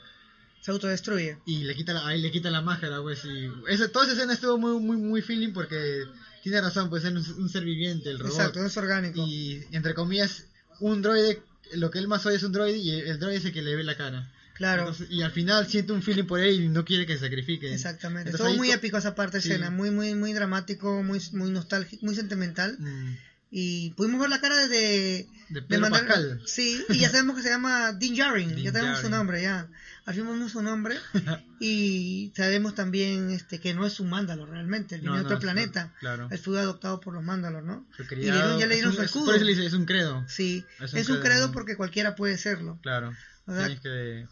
Se 0.60 0.72
autodestruye. 0.72 1.38
y 1.46 1.64
le 1.64 1.76
quita 1.76 1.94
la, 1.94 2.06
ahí 2.06 2.22
le 2.22 2.30
quita 2.30 2.50
la 2.50 2.62
máscara, 2.62 3.02
pues, 3.02 3.24
y 3.24 3.50
ese, 3.70 3.88
toda 3.88 4.04
esa 4.04 4.16
escena 4.16 4.34
estuvo 4.34 4.58
muy, 4.58 4.82
muy, 4.82 4.98
muy 4.98 5.22
feeling 5.22 5.54
porque 5.54 6.04
tiene 6.44 6.60
razón, 6.60 6.90
pues, 6.90 7.06
es 7.06 7.12
un, 7.12 7.42
un 7.44 7.48
ser 7.48 7.64
viviente, 7.64 8.10
el 8.10 8.20
robot. 8.20 8.34
Exacto, 8.34 8.66
es 8.66 8.76
orgánico. 8.76 9.26
Y, 9.26 9.66
entre 9.72 9.94
comillas, 9.94 10.46
un 10.82 11.02
droide, 11.02 11.42
lo 11.74 11.90
que 11.90 12.00
él 12.00 12.10
más 12.10 12.26
odia 12.26 12.36
es 12.36 12.44
un 12.44 12.52
droide 12.52 12.78
y 12.78 12.92
el 12.92 13.18
droide 13.18 13.38
es 13.38 13.46
el 13.46 13.54
que 13.54 13.62
le 13.62 13.78
ve 13.78 13.86
la 13.86 13.96
cara. 13.96 14.30
Claro, 14.58 14.82
Entonces, 14.82 15.08
y 15.10 15.22
al 15.22 15.32
final 15.32 15.68
siente 15.68 15.94
un 15.94 16.02
feeling 16.04 16.26
por 16.26 16.40
él 16.40 16.62
y 16.62 16.68
no 16.70 16.84
quiere 16.84 17.06
que 17.06 17.14
se 17.14 17.20
sacrifique. 17.22 17.74
exactamente. 17.74 18.32
Entonces, 18.32 18.58
muy 18.58 18.68
co- 18.70 18.74
épico 18.76 18.98
esa 18.98 19.16
parte 19.16 19.38
de 19.38 19.44
Sí. 19.44 19.50
escena. 19.50 19.70
Muy, 19.70 19.92
muy, 19.92 20.16
muy 20.16 20.34
dramático, 20.34 21.04
muy, 21.04 21.22
muy 21.34 21.52
nostálgico, 21.52 22.06
muy 22.06 22.16
sentimental. 22.16 22.76
Mm, 22.80 23.16
Y 23.50 23.92
pudimos 23.92 24.20
ver 24.20 24.30
la 24.30 24.42
cara 24.42 24.68
de, 24.68 25.26
De 25.48 25.62
Pedro 25.62 25.84
Mandal- 25.88 26.06
Pascal. 26.06 26.42
Sí, 26.46 26.84
y 26.90 26.98
ya 27.00 27.10
sabemos 27.10 27.38
que 27.38 27.44
se 27.44 27.50
llama 27.50 27.94
Dean 27.94 28.14
Djarin, 28.14 28.50
Din 28.56 28.66
ya 28.66 28.72
tenemos 28.74 29.00
su 29.00 29.10
nombre 29.10 29.42
ya. 29.42 29.70
Vimos 30.16 30.52
su 30.52 30.62
nombre 30.62 30.96
y 31.60 32.32
sabemos 32.36 32.76
también 32.76 33.30
este 33.30 33.60
que 33.60 33.74
no 33.74 33.86
es 33.86 34.00
un 34.00 34.10
mándalo 34.10 34.46
realmente, 34.46 34.96
él 34.96 35.02
No, 35.04 35.12
viene 35.12 35.18
de 35.18 35.24
no, 35.24 35.28
otro 35.36 35.40
planeta. 35.40 35.94
claro. 36.00 36.28
Él 36.32 36.40
fue 36.40 36.60
adoptado 36.60 37.00
por 37.00 37.14
los 37.14 37.24
mándalos, 37.24 37.64
¿no? 37.64 37.86
Y 38.12 38.16
le 38.16 38.22
dieron- 38.32 38.60
ya 38.60 38.66
le 38.68 38.74
es 38.76 38.78
dieron 38.80 38.90
un- 38.92 38.96
su 38.96 39.02
es- 39.02 39.08
escudo. 39.08 39.26
Por 39.26 39.36
eso 39.36 39.46
le 39.46 39.52
dice, 39.54 39.66
es 39.66 39.74
un 39.74 39.86
credo. 39.86 40.24
Sí, 40.28 40.66
Es 40.80 40.94
es 40.94 41.10
un 41.10 41.18
un, 41.18 41.22
credo. 41.24 41.52
porque 41.52 41.76
cualquiera 41.76 42.16
puede 42.16 42.38
serlo. 42.38 42.80
Claro. 42.82 43.14
O 43.46 43.54
sea, 43.56 43.68
que 43.68 43.80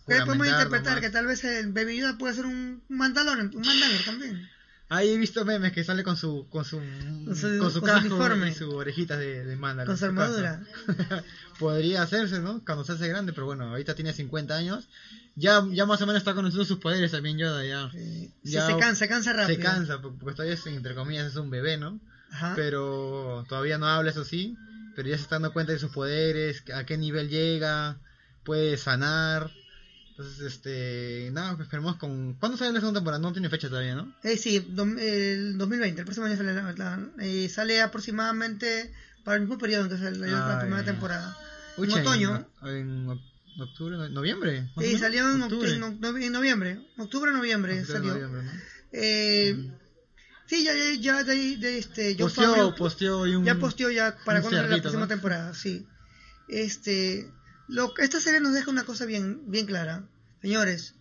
¿Qué 0.07 0.21
podemos 0.25 0.47
interpretar? 0.47 0.99
Que 0.99 1.09
tal 1.09 1.25
vez 1.25 1.43
el 1.45 1.71
Baby 1.71 1.97
Yoda 1.99 2.17
puede 2.17 2.33
ser 2.33 2.45
un 2.45 2.83
Mandalorian, 2.89 3.51
un 3.55 3.61
Mandalor 3.65 4.01
también. 4.03 4.49
Ahí 4.87 5.09
he 5.09 5.17
visto 5.17 5.43
memes 5.45 5.71
que 5.71 5.83
sale 5.83 6.03
con 6.03 6.15
su 6.15 6.47
con 6.49 6.63
su, 6.63 6.77
Con 6.77 7.35
su- 7.35 7.57
con 7.59 7.71
su 7.71 7.79
con 7.81 7.89
casco 7.89 8.45
y 8.47 8.53
sus 8.53 8.73
orejitas 8.73 9.17
de, 9.17 9.43
de 9.43 9.55
Mandalor. 9.55 9.87
Con 9.87 9.97
su 9.97 10.05
armadura. 10.05 10.61
Podría 11.59 12.03
hacerse, 12.03 12.39
¿no? 12.39 12.63
Cuando 12.63 12.83
se 12.83 12.91
hace 12.91 13.07
grande, 13.07 13.33
pero 13.33 13.45
bueno, 13.47 13.69
ahorita 13.69 13.95
tiene 13.95 14.13
50 14.13 14.55
años. 14.55 14.87
Ya, 15.35 15.65
ya 15.71 15.85
más 15.85 16.01
o 16.01 16.05
menos 16.05 16.19
está 16.21 16.33
conociendo 16.35 16.65
sus 16.65 16.77
poderes 16.79 17.11
también 17.11 17.37
Yoda, 17.37 17.65
ya. 17.65 17.89
Sí, 17.91 18.31
Ya 18.43 18.67
se 18.67 18.77
cansa, 18.77 18.95
se 18.99 19.07
cansa 19.09 19.33
rápido. 19.33 19.57
Se 19.57 19.63
cansa, 19.63 20.01
porque 20.01 20.17
porque 20.19 20.35
todavía 20.35 20.53
es, 20.53 20.65
entre 20.67 20.93
comillas, 20.95 21.27
es 21.27 21.35
un 21.35 21.49
bebé, 21.49 21.77
¿no? 21.77 21.99
Ajá. 22.31 22.53
Pero 22.55 23.43
todavía 23.49 23.77
no 23.77 23.87
habla, 23.87 24.11
eso 24.11 24.23
sí. 24.23 24.55
Pero 24.95 25.09
ya 25.09 25.15
se 25.17 25.23
está 25.23 25.35
dando 25.35 25.51
cuenta 25.51 25.73
de 25.73 25.79
sus 25.79 25.91
poderes, 25.91 26.63
a 26.73 26.85
qué 26.85 26.97
nivel 26.97 27.29
llega, 27.29 27.97
puede 28.43 28.77
sanar. 28.77 29.51
Entonces, 30.17 30.45
este, 30.45 31.29
nada, 31.33 31.55
pues 31.57 31.65
esperemos 31.67 31.97
con... 31.97 32.35
¿Cuándo 32.35 32.57
sale 32.57 32.71
la 32.71 32.79
segunda 32.79 32.99
temporada? 33.01 33.21
No 33.21 33.33
tiene 33.33 33.49
fecha 33.49 33.67
todavía, 33.67 33.95
¿no? 33.95 34.15
Eh, 34.23 34.37
sí, 34.37 34.55
el 34.55 35.57
2020, 35.57 35.99
el 35.99 36.05
próximo 36.05 36.25
año 36.25 36.37
sale, 36.37 36.53
la- 36.53 36.71
la- 36.71 37.09
eh, 37.19 37.49
sale 37.49 37.81
aproximadamente 37.81 38.93
para 39.25 39.35
el 39.35 39.41
mismo 39.41 39.57
periodo 39.57 39.83
en 39.83 39.89
que 39.89 39.97
salió 39.97 40.25
la 40.25 40.55
Ah, 40.55 40.59
primera 40.61 40.85
temporada. 40.85 41.37
En 41.77 41.91
otoño. 41.91 42.47
En, 42.61 42.69
en 42.69 43.07
oc- 43.07 43.21
octubre, 43.59 43.97
no- 43.97 44.07
noviembre. 44.07 44.69
Sí, 44.77 44.83
menos. 44.85 44.99
salió 45.01 45.29
en, 45.29 45.41
oct- 45.41 45.43
Octubre. 45.53 46.25
en 46.25 46.31
noviembre, 46.31 46.79
octubre, 46.97 47.33
noviembre 47.33 47.81
Octubre, 47.81 47.97
salió. 47.99 48.13
noviembre, 48.13 48.43
¿no? 48.43 48.51
Eh, 48.93 49.69
sí, 50.45 50.63
ya, 50.63 50.73
ya, 50.73 50.93
ya 50.93 51.23
de, 51.25 51.57
de 51.57 51.77
este, 51.77 52.15
Posteó, 52.15 52.73
un... 53.37 53.43
ya 53.43 53.55
posteó 53.55 53.91
ya 53.91 54.15
para 54.23 54.39
cuando 54.39 54.61
la 54.61 54.77
próxima 54.77 55.01
¿no? 55.01 55.07
temporada, 55.09 55.53
sí. 55.53 55.85
Este, 56.47 57.29
lo, 57.67 57.93
esta 57.97 58.19
serie 58.19 58.39
nos 58.39 58.53
deja 58.53 58.71
una 58.71 58.83
cosa 58.83 59.05
bien, 59.05 59.49
bien 59.49 59.65
clara. 59.65 60.07
Señores, 60.41 60.95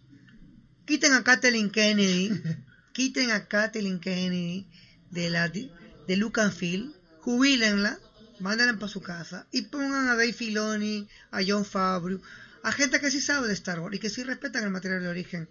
quiten 0.85 1.12
a 1.12 1.25
Kathleen 1.25 1.71
Kennedy, 1.71 2.30
quiten 2.92 3.30
a 3.30 3.47
Kathleen 3.47 4.00
Kennedy 4.00 4.66
de 5.11 5.30
la 5.30 5.49
de 5.49 6.16
Lucasfilm, 6.16 6.92
jubílenla, 7.21 7.99
mándenla 8.40 8.75
para 8.75 8.88
su 8.88 9.00
casa 9.00 9.47
y 9.52 9.62
pongan 9.62 10.09
a 10.09 10.16
Dave 10.16 10.33
Filoni, 10.33 11.09
a 11.30 11.40
John 11.47 11.64
Favreau, 11.64 12.21
a 12.62 12.73
gente 12.73 13.00
que 13.00 13.11
sí 13.11 13.21
sabe 13.21 13.49
de 13.49 13.54
Star 13.54 13.80
Wars 13.80 13.97
y 13.97 13.99
que 13.99 14.11
sí 14.11 14.23
respetan 14.23 14.64
el 14.64 14.71
material 14.71 15.02
de 15.02 15.09
origen. 15.09 15.49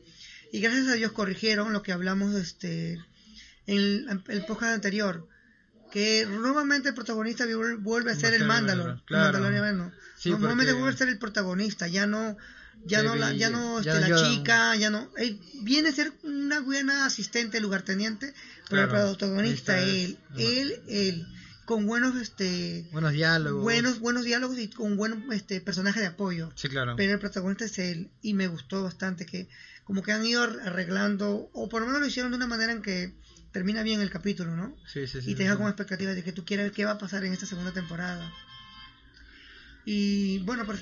Y 0.51 0.60
gracias 0.60 0.88
a 0.88 0.93
Dios 0.93 1.12
corrigieron 1.12 1.74
lo 1.74 1.82
que 1.82 1.91
hablamos 1.91 2.36
este 2.36 2.93
en 3.65 3.77
el, 3.77 4.24
el 4.27 4.46
podcast 4.46 4.74
anterior, 4.74 5.27
que 5.93 6.25
nuevamente 6.25 6.89
el 6.89 6.95
protagonista 6.95 7.45
vuel- 7.45 7.77
vuelve 7.77 8.12
a 8.12 8.15
ser 8.15 8.33
el 8.33 8.45
Mandalor, 8.45 9.03
Claro. 9.05 9.33
Mandaloriano. 9.39 9.91
Sí, 10.17 10.31
No, 10.31 10.39
nuevamente 10.39 10.71
porque- 10.71 10.81
vuelve 10.81 10.95
a 10.95 10.97
ser 10.97 11.09
el 11.09 11.19
protagonista, 11.19 11.88
ya 11.88 12.07
no 12.07 12.35
ya 12.85 13.03
no 13.03 13.15
la, 13.15 13.31
ya 13.31 13.51
no 13.51 13.79
Ya 13.81 13.91
este, 13.93 13.93
no 13.93 14.00
la 14.01 14.07
Yoda. 14.09 14.29
chica, 14.31 14.75
ya 14.75 14.89
no 14.89 15.09
él 15.17 15.39
viene 15.62 15.89
a 15.89 15.91
ser 15.91 16.12
una 16.23 16.59
buena 16.62 17.05
asistente, 17.05 17.62
lugarteniente, 17.62 18.33
pero 18.69 18.89
Claro. 18.89 19.12
el 19.12 19.17
protagonista 19.17 19.79
es- 19.79 19.88
él, 19.88 20.17
él, 20.38 20.81
él 20.88 21.27
con 21.65 21.85
buenos 21.85 22.15
este 22.19 22.89
Buenos 22.91 23.12
diálogos. 23.13 23.62
buenos 23.62 24.00
buenos 24.00 24.23
diálogos 24.25 24.57
y 24.57 24.69
con 24.69 24.97
buenos 24.97 25.19
este 25.31 25.62
personajes 25.62 26.01
de 26.01 26.07
apoyo. 26.07 26.51
Sí, 26.55 26.67
claro. 26.69 26.95
Pero 26.97 27.13
el 27.13 27.19
protagonista 27.19 27.65
es 27.65 27.77
él 27.77 28.09
y 28.23 28.33
me 28.33 28.47
gustó 28.47 28.81
bastante 28.83 29.27
que 29.27 29.47
como 29.83 30.01
que 30.01 30.12
han 30.12 30.25
ido 30.25 30.41
arreglando 30.43 31.50
o 31.53 31.69
por 31.69 31.81
lo 31.81 31.85
menos 31.88 32.01
lo 32.01 32.07
hicieron 32.07 32.31
de 32.31 32.38
una 32.38 32.47
manera 32.47 32.71
en 32.73 32.81
que 32.81 33.13
termina 33.53 33.83
bien 33.83 34.01
el 34.01 34.10
capítulo, 34.10 34.55
¿no? 34.57 34.75
Sí, 34.86 35.07
sí, 35.07 35.22
sí. 35.22 35.31
y 35.31 35.36
te 35.36 35.43
deja 35.43 35.53
sí. 35.53 35.60
con 35.60 35.67
expectativas 35.67 36.15
de 36.15 36.24
que 36.24 36.33
tú 36.33 36.43
quieres 36.43 36.65
ver 36.65 36.74
qué 36.74 36.83
va 36.83 36.91
a 36.91 36.98
pasar 36.98 37.24
en 37.24 37.31
esta 37.31 37.45
segunda 37.45 37.72
temporada. 37.72 38.29
Y 39.86 40.39
bueno, 40.39 40.65
pues 40.65 40.81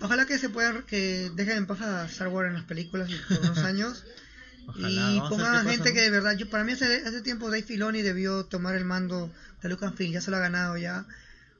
ojalá 0.00 0.26
que 0.26 0.38
se 0.38 0.50
puedan 0.50 0.82
que 0.82 1.30
dejen 1.34 1.58
en 1.58 1.66
paz 1.66 1.80
a 1.80 2.04
Star 2.06 2.28
Wars 2.28 2.48
en 2.48 2.54
las 2.54 2.64
películas 2.64 3.10
por 3.28 3.38
unos 3.40 3.58
años 3.58 4.04
Ojalá, 4.66 4.88
y 4.88 5.18
a 5.18 5.28
pongan 5.28 5.54
a 5.54 5.60
gente 5.62 5.78
pasa, 5.78 5.92
que 5.92 6.00
de 6.00 6.10
verdad 6.10 6.36
yo 6.36 6.50
para 6.50 6.64
mí 6.64 6.72
hace, 6.72 7.06
hace 7.06 7.22
tiempo 7.22 7.46
Dave 7.46 7.62
Filoni 7.62 8.02
debió 8.02 8.44
tomar 8.44 8.74
el 8.74 8.84
mando 8.84 9.32
de 9.62 9.68
Lucasfilm, 9.68 10.12
ya 10.12 10.20
se 10.20 10.30
lo 10.30 10.38
ha 10.38 10.40
ganado 10.40 10.76
ya 10.76 11.06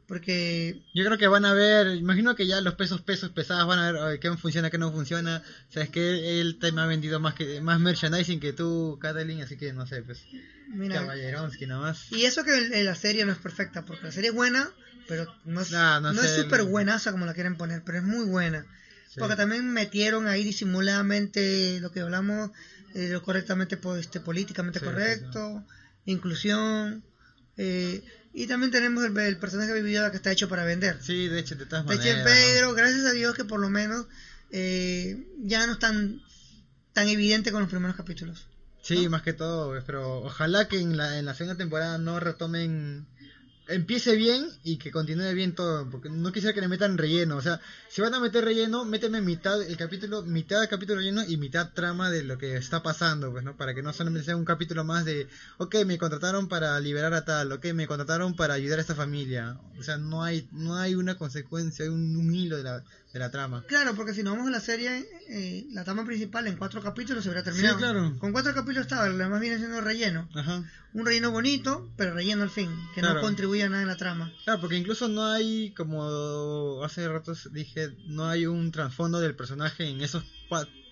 porque 0.07 0.81
Yo 0.95 1.05
creo 1.05 1.19
que 1.19 1.27
van 1.29 1.45
a 1.45 1.53
ver, 1.55 1.97
imagino 1.97 2.35
que 2.35 2.47
ya 2.47 2.61
los 2.61 2.75
pesos 2.75 3.01
pesos 3.03 3.31
pesados 3.31 3.67
van 3.67 3.79
a 3.79 4.07
ver 4.07 4.19
qué 4.21 4.31
funciona, 4.37 4.71
qué 4.71 4.79
no 4.79 4.93
funciona. 4.93 5.43
Sabes 5.69 5.91
que 5.91 6.41
él 6.41 6.59
te 6.59 6.73
me 6.73 6.81
ha 6.83 6.87
vendido 6.87 7.21
más 7.21 7.35
que 7.35 7.61
más 7.61 7.81
merchandising 7.81 8.41
que 8.41 8.53
tú, 8.53 8.99
Kathleen, 9.01 9.43
así 9.43 9.57
que 9.57 9.73
no 9.73 9.87
sé, 9.87 10.03
pues 10.03 10.27
mira 10.69 10.97
Caballeronsky 11.01 11.67
nomás. 11.67 12.11
y 12.13 12.25
eso 12.25 12.45
que 12.45 12.57
el- 12.57 12.85
la 12.85 12.95
serie 12.95 13.25
no 13.25 13.33
es 13.33 13.39
perfecta 13.39 13.83
porque 13.85 14.07
la 14.07 14.13
serie 14.13 14.31
es 14.31 14.35
buena 14.37 14.71
pero 15.07 15.27
no 15.45 15.61
es 15.61 15.71
Nah, 15.71 16.01
no 16.01 16.13
no 16.13 16.23
sé, 16.23 16.27
es 16.29 16.37
el- 16.39 16.45
súper 16.45 16.63
buenaza 16.65 17.13
como 17.13 17.27
la 17.27 17.35
quieren 17.35 17.57
poner 17.57 17.83
pero 17.85 17.99
es 17.99 18.05
muy 18.05 18.25
buena 18.27 18.67
Sí. 19.07 19.21
Porque 19.21 19.37
también 19.37 19.73
metieron 19.73 20.27
ahí 20.27 20.43
disimuladamente 20.43 21.79
lo 21.81 21.93
que 21.93 22.01
hablamos, 22.01 22.51
eh, 22.95 23.11
lo 23.11 23.23
correctamente 23.23 23.79
este, 23.99 24.19
políticamente 24.19 24.81
Sí, 24.81 24.85
sí, 24.85 24.91
correcto, 24.91 25.65
inclusión. 26.05 27.05
eh, 27.57 28.03
y 28.35 28.47
también 28.47 28.71
tenemos 28.73 29.05
el, 29.05 29.17
el 29.17 29.39
personaje 29.39 29.73
de 29.73 29.93
Yoda 29.93 30.11
que 30.11 30.17
está 30.17 30.33
hecho 30.33 30.49
para 30.49 30.65
vender. 30.65 30.99
Sí, 31.01 31.29
de 31.29 31.39
hecho, 31.39 31.55
de 31.55 31.67
todas 31.67 31.87
De 31.87 31.97
maneras. 31.97 32.07
hecho, 32.07 32.19
¿no? 32.19 32.25
pero 32.25 32.75
gracias 32.75 33.05
a 33.07 33.13
Dios 33.13 33.35
que 33.35 33.45
por 33.45 33.61
lo 33.61 33.71
menos 33.71 34.07
eh, 34.51 35.27
ya 35.43 35.67
no 35.67 35.73
es 35.75 35.79
tan, 35.79 36.21
tan 36.93 37.09
evidente 37.09 37.53
con 37.53 37.61
los 37.63 37.71
primeros 37.71 37.97
capítulos. 37.97 38.47
Sí, 38.83 39.09
más 39.09 39.23
que 39.23 39.33
todo, 39.33 39.73
pero 39.87 40.19
ojalá 40.19 40.69
que 40.69 40.79
en 40.79 40.97
la, 40.99 41.19
en 41.19 41.25
la 41.25 41.35
segunda 41.35 41.57
temporada 41.57 41.97
no 41.97 42.21
retomen, 42.21 43.07
empiece 43.69 44.15
bien 44.17 44.47
y 44.63 44.77
que 44.77 44.91
continúe 44.91 45.33
bien 45.35 45.55
todo, 45.55 45.89
porque 45.91 46.11
no 46.11 46.33
quisiera 46.33 46.55
que 46.55 46.61
le 46.61 46.69
metan 46.69 46.99
relleno, 46.99 47.37
o 47.37 47.43
sea, 47.43 47.61
si 47.89 48.03
van 48.03 48.15
a 48.15 48.21
meter 48.21 48.45
relleno, 48.45 48.85
méteme 48.85 49.21
mitad 49.21 49.63
el 49.63 49.77
capítulo, 49.77 50.23
mitad 50.23 50.61
del 50.61 50.69
capítulo 50.69 50.99
relleno 50.99 51.23
y 51.27 51.37
mitad 51.37 51.73
trama 51.73 52.11
de 52.11 52.23
lo 52.23 52.39
que 52.39 52.57
está 52.57 52.83
pasando, 52.83 53.33
pues, 53.33 53.45
¿no? 53.45 53.57
Para 53.57 53.75
que 53.75 53.83
no 53.83 53.93
solamente 53.93 54.25
sea 54.27 54.37
un 54.37 54.45
capítulo 54.45 54.85
más 54.85 55.05
de, 55.05 55.29
ok, 55.59 55.77
me 55.87 55.99
contrataron 55.99 56.49
para 56.49 56.79
liberar 56.81 57.15
a 57.15 57.25
tal, 57.25 57.53
ok, 57.53 57.67
me 57.75 57.87
contrataron 57.87 58.35
para 58.35 58.55
ayudar 58.55 58.79
a 58.79 58.83
esta 58.83 58.95
familia, 58.95 59.59
o 59.79 59.83
sea, 59.83 59.97
no 59.97 60.23
hay, 60.23 60.49
no 60.53 60.77
hay 60.77 60.95
una 60.95 61.17
consecuencia, 61.17 61.85
hay 61.85 61.91
un, 61.91 62.17
un 62.17 62.35
hilo 62.35 62.57
de 62.57 62.65
la, 62.65 62.85
de 63.15 63.21
la 63.21 63.31
trama. 63.31 63.65
Claro, 63.69 63.95
porque 63.95 64.13
si 64.13 64.23
nos 64.25 64.33
vamos 64.35 64.49
a 64.49 64.51
la 64.51 64.61
serie, 64.61 65.09
eh, 65.29 65.67
la 65.71 65.85
trama 65.85 66.05
principal 66.05 66.47
en 66.49 66.57
cuatro 66.57 66.83
capítulos 66.83 67.23
se 67.23 67.31
hubiera 67.31 67.45
terminado. 67.45 67.77
Sí, 67.77 67.79
claro. 67.79 68.17
Con 68.19 68.33
cuatro 68.33 68.53
capítulos 68.53 68.83
estaba, 68.83 69.07
lo 69.09 69.17
demás 69.17 69.41
viene 69.41 69.57
siendo 69.59 69.81
relleno. 69.81 70.29
Ajá. 70.35 70.65
Un 70.93 71.07
relleno 71.07 71.31
bonito, 71.31 71.89
pero 71.97 72.13
relleno 72.13 72.43
al 72.43 72.51
fin, 72.51 72.69
que 72.95 73.03
no 73.03 73.21
contribuye 73.21 73.63
a 73.63 73.69
nada 73.69 73.83
en 73.83 73.89
la 73.89 73.97
trama. 73.97 74.33
Claro, 74.45 74.61
porque 74.61 74.77
incluso 74.77 75.09
no 75.09 75.25
hay, 75.27 75.73
como 75.77 76.83
hace 76.85 77.09
ratos 77.09 77.49
dije, 77.53 77.97
no 78.09 78.27
hay 78.29 78.47
un 78.47 78.71
trasfondo 78.73 79.21
del 79.21 79.37
personaje 79.37 79.89
en 79.89 80.01
esos 80.03 80.25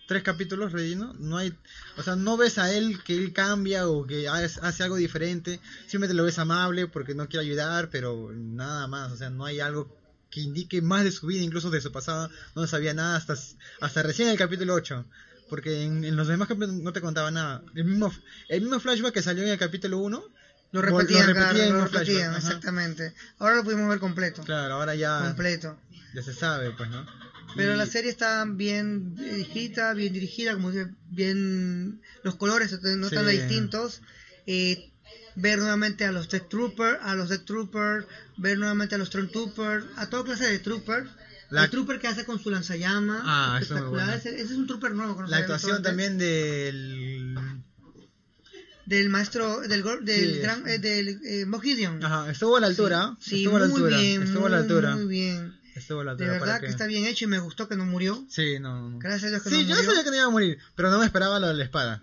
tres 0.07 0.23
capítulos 0.23 0.71
relleno. 0.73 1.15
No 1.19 1.39
hay, 1.39 1.53
o 1.97 2.03
sea, 2.05 2.15
no 2.15 2.37
ves 2.37 2.59
a 2.59 2.73
él 2.73 3.03
que 3.03 3.17
él 3.17 3.33
cambia 3.33 3.89
o 3.89 4.07
que 4.07 4.29
ha- 4.29 4.35
hace 4.45 4.83
algo 4.85 4.95
diferente. 4.97 5.59
Simplemente 5.87 6.15
lo 6.15 6.25
ves 6.25 6.39
amable 6.39 6.87
porque 6.87 7.15
no 7.17 7.29
quiere 7.29 7.47
ayudar, 7.47 7.89
pero 7.91 8.31
nada 8.33 8.87
más. 8.87 9.11
O 9.11 9.17
sea, 9.17 9.29
no 9.31 9.45
hay 9.45 9.59
algo 9.61 9.89
que 10.33 10.41
indique 10.41 10.81
más 10.83 11.05
de 11.05 11.13
su 11.13 11.27
vida, 11.27 11.43
incluso 11.43 11.71
de 11.71 11.81
su 11.81 11.93
pasado. 11.93 12.31
No 12.57 12.67
sabía 12.67 12.95
nada 12.95 13.17
hasta, 13.17 13.35
hasta 13.81 14.03
recién 14.03 14.29
el 14.29 14.39
capítulo 14.39 14.75
8. 14.75 15.05
Porque 15.49 15.85
en, 15.85 16.03
en 16.05 16.17
los 16.17 16.27
demás 16.29 16.49
capítulos 16.49 16.77
no 16.77 16.93
te 16.95 17.03
contaba 17.03 17.31
nada. 17.31 17.63
El 17.75 17.85
mismo, 17.85 18.11
el 18.49 18.63
mismo 18.63 18.81
flashback 18.81 19.13
que 19.13 19.23
salió 19.23 19.43
en 19.43 19.51
el 19.51 19.59
capítulo 19.59 19.99
1 19.99 20.25
Lo 20.73 20.81
Lo 20.81 20.81
repetían, 20.81 21.27
repetían 21.27 21.55
claro, 21.55 21.79
lo 21.79 21.85
repetían, 21.85 22.35
exactamente. 22.35 23.13
Ahora 23.39 23.57
lo 23.57 23.65
pudimos 23.65 23.89
ver 23.91 23.99
completo. 23.99 24.43
Claro, 24.43 24.75
ahora 24.75 24.95
ya, 24.95 25.21
Completo. 25.27 25.79
ya 26.15 26.23
se 26.23 26.33
sabe, 26.33 26.71
pues, 26.71 26.89
¿no? 26.89 27.05
Pero 27.55 27.75
Y- 27.75 27.77
la 27.77 27.85
serie 27.85 28.11
está 28.11 28.47
bien 28.49 29.15
escrita, 29.21 29.93
bien 29.93 30.15
dirigida, 30.15 30.55
como 30.55 30.73
bien 31.11 32.01
los 32.25 32.37
colores 32.37 32.81
no 32.83 33.07
están 33.07 33.29
distintos. 33.29 34.01
Eh, 34.47 34.92
ver 35.37 35.59
nuevamente 35.59 36.05
a 36.05 36.13
los 36.13 36.29
Death 36.29 36.49
Troopers, 36.49 36.99
a 37.03 37.15
los 37.15 37.29
Death 37.29 37.45
Troopers, 37.45 38.07
ver 38.37 38.59
nuevamente 38.59 38.95
a 38.95 38.99
los 38.99 39.09
Stormtroopers, 39.09 39.85
a 39.97 40.09
toda 40.11 40.25
clase 40.25 40.45
de 40.51 40.59
Troopers. 40.59 41.09
La- 41.51 41.65
El 41.65 41.71
Trooper 41.71 41.99
que 42.01 42.09
hace 42.09 42.25
con 42.25 42.39
su 42.39 42.51
lanzallamas, 42.51 43.23
Ah, 43.25 43.51
muy 43.53 43.63
espectacular. 43.63 44.17
Ese, 44.17 44.31
ese 44.37 44.45
es 44.45 44.51
un 44.53 44.67
Trooper 44.67 44.93
nuevo. 44.95 45.21
no 45.21 45.29
La 45.29 45.37
actuación 45.39 45.83
también 45.83 46.17
del... 46.17 47.37
del 48.87 49.09
maestro 49.11 49.61
del 49.61 49.83
del 50.03 50.33
Sí, 50.35 50.39
gran 50.41 50.67
eh, 50.69 50.79
del 50.79 51.21
eh, 51.25 51.47
Moff 51.47 51.63
Gideon. 51.63 52.03
Ajá, 52.05 52.31
estuvo 52.31 52.57
a 52.57 52.61
la 52.61 52.67
altura. 52.69 53.17
Sí, 53.21 53.39
estuvo 53.45 53.57
a 53.57 53.61
la 53.61 53.67
muy 53.69 53.77
altura. 53.77 53.99
bien, 53.99 54.23
estuvo 54.23 54.47
a 54.47 54.51
la 54.51 54.57
muy, 54.57 54.63
altura. 54.65 54.97
Muy 54.97 55.07
bien. 55.07 55.61
Estuvo 55.75 56.01
a 56.01 56.05
la 56.05 56.15
De 56.15 56.25
altura. 56.25 56.33
verdad 56.33 56.47
¿para 56.47 56.61
que 56.61 56.67
está 56.67 56.87
bien 56.87 57.05
hecho 57.07 57.25
y 57.25 57.29
me 57.29 57.39
gustó 57.39 57.69
que 57.69 57.77
no 57.77 57.85
murió. 57.87 58.25
Sí, 58.29 58.59
no, 58.59 58.91
no. 58.91 58.99
Gracias 58.99 59.25
a 59.25 59.29
Dios 59.31 59.43
que 59.43 59.51
Sí, 59.51 59.57
no 59.57 59.61
yo 59.63 59.69
murió. 59.77 59.85
sabía 59.91 60.05
que 60.05 60.11
no 60.11 60.17
iba 60.17 60.25
a 60.27 60.31
morir, 60.31 60.59
pero 60.75 60.91
no 60.91 60.99
me 60.99 61.05
esperaba 61.07 61.39
lo 61.39 61.49
de 61.49 61.55
la 61.55 61.65
espada. 61.65 62.03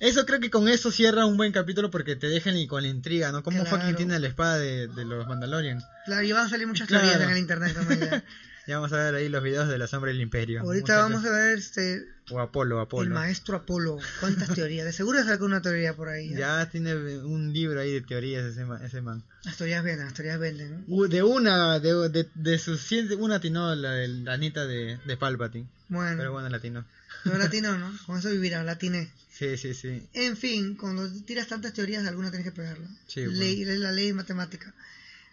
Eso 0.00 0.26
creo 0.26 0.40
que 0.40 0.50
con 0.50 0.68
eso 0.68 0.90
cierra 0.90 1.24
un 1.26 1.36
buen 1.36 1.52
capítulo 1.52 1.90
porque 1.90 2.16
te 2.16 2.26
dejan 2.28 2.56
y 2.56 2.66
con 2.66 2.82
la 2.82 2.88
intriga, 2.88 3.30
¿no? 3.32 3.42
¿Cómo 3.42 3.62
Claro. 3.62 3.76
fucking 3.78 3.96
tiene 3.96 4.18
la 4.18 4.26
espada 4.28 4.58
de, 4.58 4.88
de 4.88 5.04
los 5.04 5.26
Mandalorian? 5.26 5.82
Claro, 6.04 6.22
y 6.22 6.32
van 6.32 6.46
a 6.46 6.48
salir 6.48 6.66
muchas 6.66 6.88
Claro. 6.88 7.04
teorías 7.08 7.22
en 7.28 7.30
el 7.32 7.38
internet 7.38 7.74
también. 7.74 8.22
ya. 8.66 8.76
Vamos 8.76 8.92
a 8.92 8.96
ver 8.96 9.14
ahí 9.14 9.28
los 9.28 9.42
videos 9.42 9.68
de 9.68 9.78
la 9.78 9.86
sombra 9.86 10.10
del 10.10 10.20
imperio. 10.20 10.60
Ahorita 10.62 10.96
vamos 10.98 11.24
a 11.24 11.30
ver 11.30 11.58
este, 11.58 12.04
O 12.30 12.40
Apolo, 12.40 12.80
Apolo. 12.80 13.02
el 13.02 13.10
maestro 13.10 13.56
Apolo. 13.56 13.98
¿Cuántas 14.20 14.54
teorías? 14.54 14.84
De 14.86 14.92
seguro 14.92 15.22
sacó 15.24 15.44
una 15.44 15.60
teoría 15.62 15.94
por 15.94 16.08
ahí. 16.08 16.32
¿eh? 16.32 16.36
Ya 16.38 16.68
tiene 16.70 16.94
un 17.18 17.52
libro 17.52 17.80
ahí 17.80 17.92
de 17.92 18.00
teorías 18.00 18.44
ese, 18.44 18.64
ma- 18.64 18.80
ese 18.84 19.00
man. 19.02 19.22
Las 19.44 19.56
teorías 19.56 19.84
venden, 19.84 20.06
las 20.06 20.14
teorías 20.14 20.38
venden. 20.38 20.84
¿no? 20.86 21.06
De 21.08 21.22
una, 21.22 21.78
de, 21.78 22.08
de, 22.08 22.28
de 22.34 22.58
sus 22.58 22.80
cien, 22.80 23.08
una 23.20 23.36
atinó 23.36 23.74
la, 23.74 23.92
de- 23.92 24.08
la 24.08 24.32
Anita 24.34 24.66
de, 24.66 24.98
de 25.04 25.16
Palpatine. 25.16 25.66
Bueno, 25.88 26.16
Pero 26.16 26.32
bueno, 26.32 26.48
latino. 26.48 26.84
no 27.24 27.36
latino, 27.38 27.76
¿no? 27.78 27.92
Con 28.06 28.18
eso 28.18 28.30
vivirán, 28.30 28.64
latiné. 28.66 29.10
Sí, 29.30 29.56
sí, 29.56 29.74
sí. 29.74 30.00
En 30.12 30.36
fin, 30.36 30.76
cuando 30.76 31.10
tiras 31.24 31.48
tantas 31.48 31.72
teorías, 31.74 32.06
alguna 32.06 32.30
tienes 32.30 32.46
que 32.46 32.52
pegarla. 32.56 32.86
Sí, 33.08 33.24
bueno. 33.26 33.38
ley, 33.40 33.64
la 33.64 33.90
ley 33.92 34.12
matemática. 34.12 34.72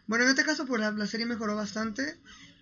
Bueno, 0.08 0.24
en 0.26 0.32
este 0.32 0.44
caso, 0.44 0.66
pues 0.66 0.82
la, 0.82 0.90
la 0.92 1.06
serie 1.08 1.26
mejoró 1.28 1.56
bastante 1.56 2.18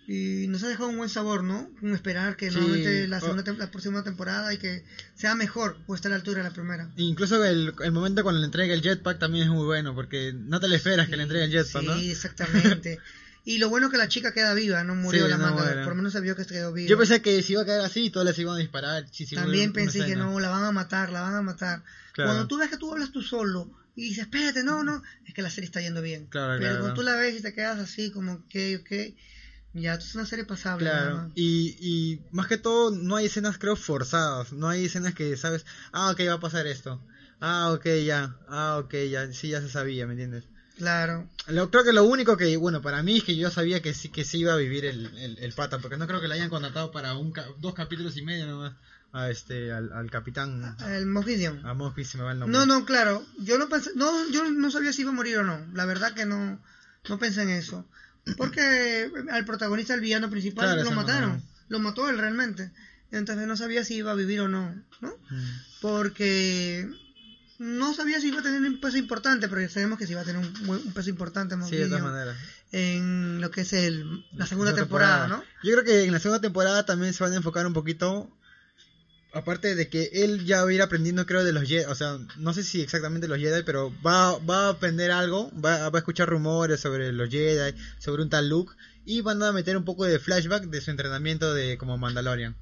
y 0.08 0.48
nos 0.48 0.64
ha 0.64 0.68
dejado 0.68 0.90
un 0.90 0.98
buen 0.98 1.10
sabor, 1.10 1.44
¿no? 1.44 1.70
Un 1.82 1.94
esperar 1.94 2.36
que 2.36 2.50
Sí, 2.50 2.56
nuevamente 2.58 3.08
la, 3.08 3.20
segunda, 3.20 3.44
tem- 3.44 3.58
la 3.58 3.70
próxima 3.70 4.04
temporada 4.04 4.52
y 4.54 4.58
que 4.58 4.84
sea 5.16 5.36
mejor 5.36 5.78
o 5.86 5.94
esté 5.94 6.08
a 6.08 6.12
la 6.12 6.16
altura 6.18 6.40
de 6.42 6.50
la 6.50 6.54
primera. 6.56 6.90
Incluso 6.96 7.44
el, 7.46 7.74
el 7.84 7.92
momento 7.92 8.24
cuando 8.24 8.40
le 8.40 8.46
entrega 8.46 8.74
el 8.74 8.82
jetpack 8.82 9.20
también 9.20 9.44
es 9.46 9.50
muy 9.52 9.66
bueno, 9.66 9.94
porque 9.94 10.34
no 10.34 10.60
te 10.60 10.68
le 10.68 10.78
esperas 10.78 11.08
que 11.10 11.16
le 11.18 11.24
entregue 11.24 11.46
el 11.46 11.52
jetpack, 11.52 11.82
sí, 11.82 11.88
¿no? 11.88 11.94
exactamente. 11.94 13.00
y 13.46 13.60
lo 13.60 13.70
bueno 13.70 13.92
que 13.92 13.98
la 13.98 14.08
chica 14.08 14.34
queda 14.34 14.54
viva, 14.56 14.84
no 14.84 14.96
murió 14.96 15.26
Sí, 15.26 15.30
la 15.30 15.38
no 15.38 15.44
manga, 15.56 15.76
por 15.84 15.90
lo 15.90 15.96
menos 15.96 16.14
se 16.14 16.22
vio 16.22 16.36
que 16.36 16.46
quedó 16.46 16.74
viva. 16.74 16.90
Yo 16.90 16.98
pensé 16.98 17.22
que 17.22 17.44
si 17.44 17.54
iba 17.54 17.62
a 17.62 17.66
caer 17.66 17.82
así 17.82 18.06
y 18.06 18.10
todos 18.10 18.26
les 18.26 18.38
iban 18.40 18.56
a 18.56 18.60
disparar. 18.60 19.06
sí, 19.12 19.26
sí, 19.28 19.36
También 19.36 19.74
pensé 19.74 20.06
que 20.06 20.16
no, 20.16 20.40
la 20.40 20.50
van 20.50 20.64
a 20.64 20.72
matar, 20.72 21.12
la 21.12 21.22
van 21.22 21.36
a 21.36 21.42
matar. 21.44 21.84
Claro. 22.14 22.32
Cuando 22.32 22.48
tú 22.48 22.58
ves 22.58 22.70
que 22.70 22.78
tú 22.78 22.92
hablas 22.92 23.12
tú 23.12 23.22
solo 23.22 23.70
y 23.96 24.06
dices, 24.06 24.24
espérate, 24.24 24.64
no, 24.64 24.84
no, 24.84 25.04
es 25.26 25.34
que 25.36 25.42
la 25.44 25.50
serie 25.52 25.66
está 25.68 25.82
yendo 25.82 26.02
bien. 26.02 26.26
Claro, 26.28 26.54
Pero 26.58 26.62
claro. 26.70 26.80
cuando 26.80 26.94
tú 26.96 27.04
la 27.04 27.16
ves 27.16 27.38
y 27.38 27.42
te 27.44 27.54
quedas 27.54 27.78
así, 27.80 28.12
como, 28.12 28.34
ok, 28.34 28.56
ok, 28.80 28.92
ya, 29.74 29.96
es 29.96 30.16
una 30.16 30.26
serie 30.26 30.46
pasable. 30.46 30.86
nada 30.86 31.00
Claro, 31.02 31.16
más. 31.18 31.32
y, 31.36 31.78
y 31.80 32.22
más 32.32 32.48
que 32.48 32.58
todo 32.58 32.92
no 32.92 33.16
hay 33.16 33.26
escenas 33.28 33.58
creo 33.58 33.76
forzadas, 33.76 34.52
no 34.54 34.68
hay 34.70 34.86
escenas 34.86 35.14
que 35.14 35.36
sabes, 35.38 35.66
ah 35.92 36.12
ok 36.12 36.20
va 36.28 36.34
a 36.34 36.40
pasar 36.40 36.68
esto, 36.68 37.02
ah 37.40 37.72
ok 37.74 37.86
ya, 38.06 38.36
ah 38.48 38.78
ok 38.84 38.94
ya, 39.10 39.32
sí 39.34 39.50
ya 39.50 39.62
se 39.62 39.70
sabía, 39.70 40.06
¿me 40.08 40.14
entiendes? 40.14 40.44
Claro. 40.78 41.28
Lo, 41.48 41.70
creo 41.70 41.84
que 41.84 41.92
lo 41.92 42.06
único 42.06 42.38
que, 42.38 42.56
bueno, 42.56 42.82
para 42.82 43.04
mí 43.04 43.18
es 43.18 43.24
que 43.26 43.36
yo 43.36 43.52
sabía 43.52 43.82
que 43.82 43.94
sí 43.94 44.08
que 44.10 44.24
sí 44.24 44.40
iba 44.40 44.54
a 44.54 44.58
vivir 44.58 44.86
el, 44.86 45.08
el, 45.18 45.38
el 45.40 45.54
pata, 45.54 45.80
porque 45.80 45.98
no 45.98 46.08
creo 46.08 46.22
que 46.22 46.30
le 46.30 46.36
hayan 46.36 46.50
contratado 46.50 46.92
para 46.92 47.16
un 47.16 47.34
dos 47.60 47.74
capítulos 47.74 48.16
y 48.16 48.22
medio 48.22 48.48
nomás 48.48 48.76
a 49.12 49.30
este, 49.30 49.74
al, 49.74 49.92
al 49.92 50.10
capitán, 50.10 50.78
El 50.88 51.06
Moff 51.08 51.26
Gideon. 51.26 51.66
a 51.66 51.74
Mosby 51.74 52.06
se 52.06 52.18
me 52.18 52.24
va 52.24 52.32
el 52.32 52.40
nombre. 52.40 52.58
No, 52.58 52.66
no, 52.66 52.86
claro. 52.86 53.26
Yo 53.40 53.58
no 53.58 53.68
pensé, 53.68 53.90
no, 53.96 54.30
yo 54.30 54.50
no 54.52 54.70
sabía 54.72 54.94
si 54.94 55.02
iba 55.02 55.10
a 55.12 55.16
morir 55.16 55.40
o 55.40 55.44
no. 55.44 55.66
La 55.74 55.86
verdad 55.86 56.14
que 56.14 56.26
no, 56.26 56.62
no 57.10 57.20
pensé 57.20 57.42
en 57.42 57.50
eso. 57.50 57.86
Porque 58.38 59.12
al 59.32 59.46
protagonista, 59.46 59.94
el 59.94 60.02
villano 60.02 60.30
principal, 60.30 60.66
Claro, 60.74 60.84
lo 60.84 60.92
mataron. 60.96 61.30
no. 61.38 61.42
Lo 61.70 61.80
mató 61.80 62.10
él 62.10 62.18
realmente. 62.18 62.72
Entonces 63.12 63.48
no 63.48 63.56
sabía 63.58 63.84
si 63.84 63.96
iba 63.96 64.12
a 64.12 64.16
vivir 64.16 64.40
o 64.42 64.48
no, 64.48 64.74
¿no? 65.02 65.10
Mm. 65.30 65.60
Porque 65.82 66.88
no 67.58 67.94
sabía 67.94 68.20
si 68.22 68.28
iba 68.30 68.40
a 68.40 68.44
tener 68.44 68.62
un 68.62 68.80
peso 68.80 68.98
importante, 68.98 69.48
pero 69.50 69.62
ya 69.62 69.70
sabemos 69.70 69.98
que 70.00 70.06
sí 70.06 70.14
iba 70.14 70.22
a 70.22 70.26
tener 70.26 70.40
un, 70.46 70.70
un 70.70 70.94
peso 70.94 71.10
importante 71.10 71.56
Sí, 71.68 71.76
de 71.76 71.88
todas 71.88 72.04
maneras. 72.04 72.38
en 72.72 73.42
lo 73.42 73.52
que 73.52 73.62
es 73.62 73.74
el, 73.74 74.26
la 74.34 74.46
segunda 74.46 74.74
temporada, 74.74 75.28
¿no? 75.28 75.44
Yo 75.64 75.72
creo 75.74 75.84
que 75.84 76.04
en 76.06 76.12
la 76.12 76.20
segunda 76.20 76.40
temporada 76.42 76.86
también 76.86 77.14
se 77.14 77.24
van 77.24 77.34
a 77.34 77.38
enfocar 77.38 77.66
un 77.68 77.74
poquito, 77.74 78.32
aparte 79.32 79.76
de 79.76 79.90
que 79.90 80.10
él 80.14 80.46
ya 80.46 80.64
va 80.64 80.70
a 80.70 80.74
ir 80.74 80.82
aprendiendo 80.82 81.26
creo 81.26 81.44
de 81.44 81.52
los 81.52 81.68
Jedi, 81.68 81.86
o 81.86 81.96
sea, 81.96 82.18
no 82.38 82.54
sé 82.54 82.64
si 82.64 82.82
exactamente 82.82 83.28
los 83.28 83.40
Jedi, 83.40 83.64
pero 83.64 83.94
va, 84.06 84.38
va 84.40 84.68
a 84.68 84.70
aprender 84.70 85.12
algo, 85.12 85.52
va, 85.54 85.90
va 85.90 85.98
a 85.98 86.00
escuchar 86.00 86.30
rumores 86.30 86.80
sobre 86.80 87.12
los 87.12 87.30
Jedi, 87.30 87.78
sobre 88.00 88.24
un 88.24 88.30
tal 88.30 88.50
Luke, 88.50 88.74
y 89.06 89.22
van 89.22 89.42
a 89.44 89.52
meter 89.52 89.78
un 89.78 89.86
poco 89.86 90.06
de 90.06 90.20
flashback 90.20 90.66
de 90.66 90.82
su 90.82 90.92
entrenamiento 90.92 91.54
de 91.54 91.78
como 91.78 91.98
Mandalorian. 91.98 92.56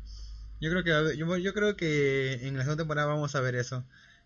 Yo 0.60 0.70
creo 0.72 0.84
que 0.84 1.18
yo, 1.18 1.38
yo 1.38 1.54
creo 1.54 1.76
que 1.76 2.48
en 2.48 2.58
la 2.58 2.64
segunda 2.64 2.84
temporada 2.84 3.08
vamos 3.08 3.36
a 3.36 3.42
ver 3.42 3.56
eso, 3.56 3.86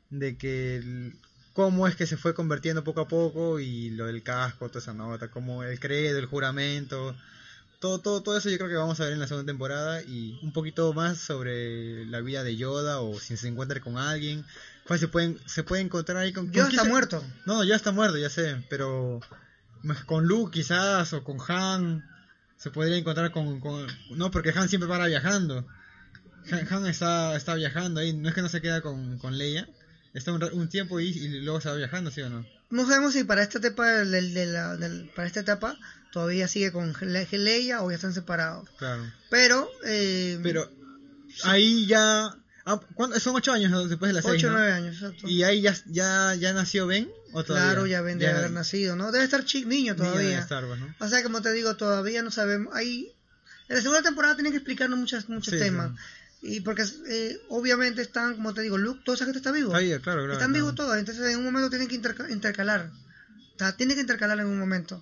de 0.09 0.37
que 0.37 1.13
cómo 1.53 1.87
es 1.87 1.95
que 1.95 2.07
se 2.07 2.17
fue 2.17 2.33
convirtiendo 2.33 2.83
poco 2.83 3.01
a 3.01 3.07
poco 3.07 3.59
y 3.59 3.89
lo 3.91 4.05
del 4.07 4.23
casco, 4.23 4.69
toda 4.69 4.79
esa 4.79 4.93
nota, 4.93 5.29
como 5.29 5.63
el 5.63 5.79
credo, 5.79 6.17
el 6.17 6.25
juramento, 6.25 7.15
todo, 7.81 7.99
todo, 7.99 8.21
todo 8.23 8.37
eso 8.37 8.49
yo 8.49 8.57
creo 8.57 8.69
que 8.69 8.75
vamos 8.75 8.99
a 8.99 9.03
ver 9.03 9.13
en 9.13 9.19
la 9.19 9.27
segunda 9.27 9.49
temporada 9.51 10.01
y 10.03 10.39
un 10.43 10.53
poquito 10.53 10.93
más 10.93 11.17
sobre 11.17 12.05
la 12.05 12.21
vida 12.21 12.43
de 12.43 12.55
Yoda 12.55 13.01
o 13.01 13.19
si 13.19 13.35
se 13.35 13.47
encuentra 13.49 13.81
con 13.81 13.97
alguien. 13.97 14.45
Pues 14.87 14.99
se 15.01 15.07
pueden, 15.07 15.37
se 15.45 15.63
puede 15.63 15.81
encontrar 15.81 16.17
ahí 16.17 16.31
con... 16.31 16.51
Yoda 16.51 16.69
está 16.69 16.83
se- 16.83 16.89
muerto. 16.89 17.23
No, 17.45 17.63
ya 17.63 17.75
está 17.75 17.91
muerto, 17.91 18.17
ya 18.17 18.29
sé, 18.29 18.63
pero 18.69 19.19
con 20.05 20.25
Luke 20.25 20.53
quizás 20.53 21.11
o 21.13 21.23
con 21.23 21.37
Han 21.49 22.03
se 22.57 22.69
podría 22.71 22.97
encontrar 22.97 23.31
con... 23.31 23.59
con- 23.59 23.87
no, 24.11 24.31
porque 24.31 24.53
Han 24.55 24.69
siempre 24.69 24.87
para 24.87 25.07
viajando. 25.07 25.65
Han, 26.51 26.67
Han 26.73 26.85
está, 26.85 27.35
está 27.35 27.55
viajando 27.55 27.99
ahí, 27.99 28.13
no 28.13 28.29
es 28.29 28.35
que 28.35 28.41
no 28.41 28.49
se 28.49 28.61
queda 28.61 28.81
con, 28.81 29.17
con 29.17 29.37
Leia. 29.37 29.67
Está 30.13 30.31
un, 30.33 30.43
un 30.43 30.67
tiempo 30.69 30.99
y, 30.99 31.07
y 31.09 31.27
luego 31.41 31.61
se 31.61 31.69
va 31.69 31.75
viajando, 31.75 32.11
¿sí 32.11 32.21
o 32.21 32.29
no? 32.29 32.45
No 32.69 32.85
sabemos 32.85 33.13
si 33.13 33.23
para 33.23 33.41
esta 33.43 33.57
etapa 33.59 33.87
del- 33.89 34.33
de 34.33 34.45
la- 34.45 34.75
del- 34.77 35.09
para 35.15 35.27
esta 35.27 35.39
etapa 35.39 35.77
todavía 36.11 36.47
sigue 36.47 36.71
con 36.71 36.93
Le- 37.01 37.27
Leia 37.31 37.81
o 37.81 37.89
ya 37.89 37.95
están 37.95 38.13
separados. 38.13 38.69
Claro. 38.77 39.03
Pero, 39.29 39.69
eh, 39.85 40.39
Pero 40.43 40.69
ahí 41.43 41.85
ya... 41.87 42.35
ah, 42.65 42.79
¿cuánto- 42.93 43.19
Son 43.19 43.35
ocho 43.35 43.51
años 43.53 43.89
después 43.89 44.09
de 44.09 44.13
la 44.13 44.21
serie, 44.21 44.37
8 44.37 44.47
o. 44.47 44.51
9 44.51 44.71
años, 44.71 44.95
exacto. 44.95 45.27
¿Y 45.27 45.43
ahí 45.43 45.61
ya, 45.61 45.75
ya, 45.87 46.35
ya 46.35 46.53
nació 46.53 46.87
Ben? 46.87 47.09
¿O 47.33 47.43
todavía? 47.43 47.71
claro, 47.71 47.87
ya 47.87 48.01
ven 48.01 48.19
de 48.19 48.27
haber 48.27 48.51
nacido, 48.51 48.95
¿no? 48.97 49.11
Debe 49.11 49.23
estar 49.23 49.45
chico, 49.45 49.69
niño 49.69 49.95
todavía. 49.95 50.39
Star 50.39 50.65
Wars, 50.65 50.79
¿no? 50.81 50.93
O 50.99 51.07
sea, 51.07 51.23
como 51.23 51.41
te 51.41 51.51
digo, 51.53 51.75
todavía 51.77 52.21
no 52.23 52.29
sabemos. 52.31 52.75
Ahí, 52.75 53.13
en 53.69 53.75
la 53.77 53.81
segunda 53.81 54.01
temporada 54.01 54.35
tienen 54.35 54.51
que 54.51 54.57
explicarnos 54.57 54.99
muchas, 54.99 55.29
muchos 55.29 55.53
Sí, 55.53 55.59
temas. 55.59 55.91
Y 56.41 56.59
porque 56.61 56.83
eh, 57.07 57.39
obviamente 57.49 58.01
están, 58.01 58.33
como 58.35 58.53
te 58.53 58.61
digo, 58.63 58.77
Luke, 58.77 59.01
toda 59.05 59.15
esa 59.15 59.25
gente 59.25 59.37
está 59.37 59.51
vivo. 59.51 59.69
Bien, 59.77 60.01
claro, 60.01 60.19
claro, 60.21 60.33
Están 60.33 60.49
claro. 60.49 60.53
vivos 60.65 60.75
todos, 60.75 60.97
entonces 60.97 61.25
en 61.31 61.37
un 61.37 61.45
momento 61.45 61.69
tienen 61.69 61.87
que 61.87 61.95
interca- 61.95 62.29
intercalar. 62.29 62.91
O 63.55 63.59
sea, 63.59 63.77
tienen 63.77 63.95
que 63.95 64.01
intercalar 64.01 64.39
en 64.39 64.47
un 64.47 64.59
momento. 64.59 65.01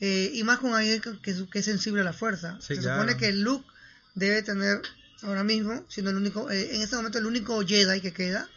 Eh, 0.00 0.30
y 0.34 0.44
más 0.44 0.58
con 0.58 0.74
alguien 0.74 1.00
que, 1.00 1.18
que 1.20 1.30
es- 1.58 1.64
sensible 1.64 2.02
a 2.02 2.04
la 2.04 2.12
fuerza. 2.12 2.56
Sí, 2.60 2.76
Se 2.76 2.80
claro. 2.82 3.00
supone 3.02 3.16
que 3.18 3.32
Luke 3.32 3.66
debe 4.14 4.42
tener, 4.42 4.80
ahora 5.22 5.42
mismo, 5.44 5.84
siendo 5.88 6.10
el 6.10 6.16
único, 6.16 6.50
eh, 6.50 6.74
en 6.76 6.82
este 6.82 6.94
momento 6.96 7.18
el 7.18 7.26
único 7.26 7.60
Jedi 7.66 8.00
que 8.00 8.12
queda, 8.12 8.48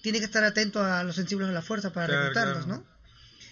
tiene 0.00 0.18
que 0.18 0.24
estar 0.24 0.42
atento 0.44 0.82
a 0.84 1.04
los 1.04 1.14
sensibles 1.16 1.48
a 1.48 1.52
la 1.52 1.62
fuerza 1.62 1.92
para 1.92 2.06
Claro, 2.06 2.22
reclutarlos, 2.22 2.64
claro. 2.64 2.80
¿no? 2.80 2.92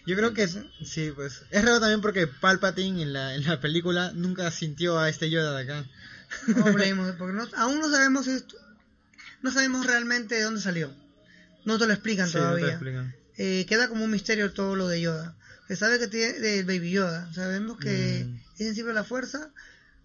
Yo 0.06 0.16
creo 0.16 0.32
que 0.32 0.48
sí, 0.48 1.12
pues. 1.14 1.42
Es 1.50 1.62
raro 1.64 1.78
también 1.78 2.00
porque 2.00 2.26
Palpatine 2.26 3.02
en 3.02 3.12
la, 3.12 3.34
en 3.34 3.44
la 3.46 3.60
película 3.60 4.12
nunca 4.14 4.50
sintió 4.50 4.98
a 4.98 5.08
este 5.10 5.28
Yoda 5.30 5.56
de 5.56 5.62
acá. 5.64 5.84
No 6.46 6.66
hablemos, 6.66 7.14
porque 7.18 7.34
no- 7.36 7.46
aún 7.56 7.80
no 7.80 7.90
sabemos 7.90 8.26
esto, 8.26 8.56
no 9.42 9.52
sabemos 9.52 9.86
realmente 9.86 10.36
de 10.36 10.42
dónde 10.42 10.60
salió. 10.62 10.90
No 11.66 11.78
te 11.78 11.86
lo 11.86 11.92
explican 11.92 12.28
Sí, 12.28 12.34
no 12.38 12.40
te 12.40 12.46
todavía. 12.46 12.68
explican. 12.70 13.14
Eh, 13.36 13.66
queda 13.68 13.88
como 13.88 14.04
un 14.04 14.10
misterio 14.10 14.50
todo 14.52 14.74
lo 14.74 14.88
de 14.88 15.02
Yoda. 15.02 15.36
Se 15.70 15.76
sabe 15.76 16.00
que 16.00 16.08
tiene 16.08 16.32
del 16.40 16.64
Baby 16.64 16.90
Yoda. 16.90 17.32
Sabemos 17.32 17.78
que 17.78 18.24
Mm. 18.26 18.34
es 18.54 18.58
sensible 18.58 18.90
a 18.90 18.94
la 18.94 19.04
fuerza, 19.04 19.50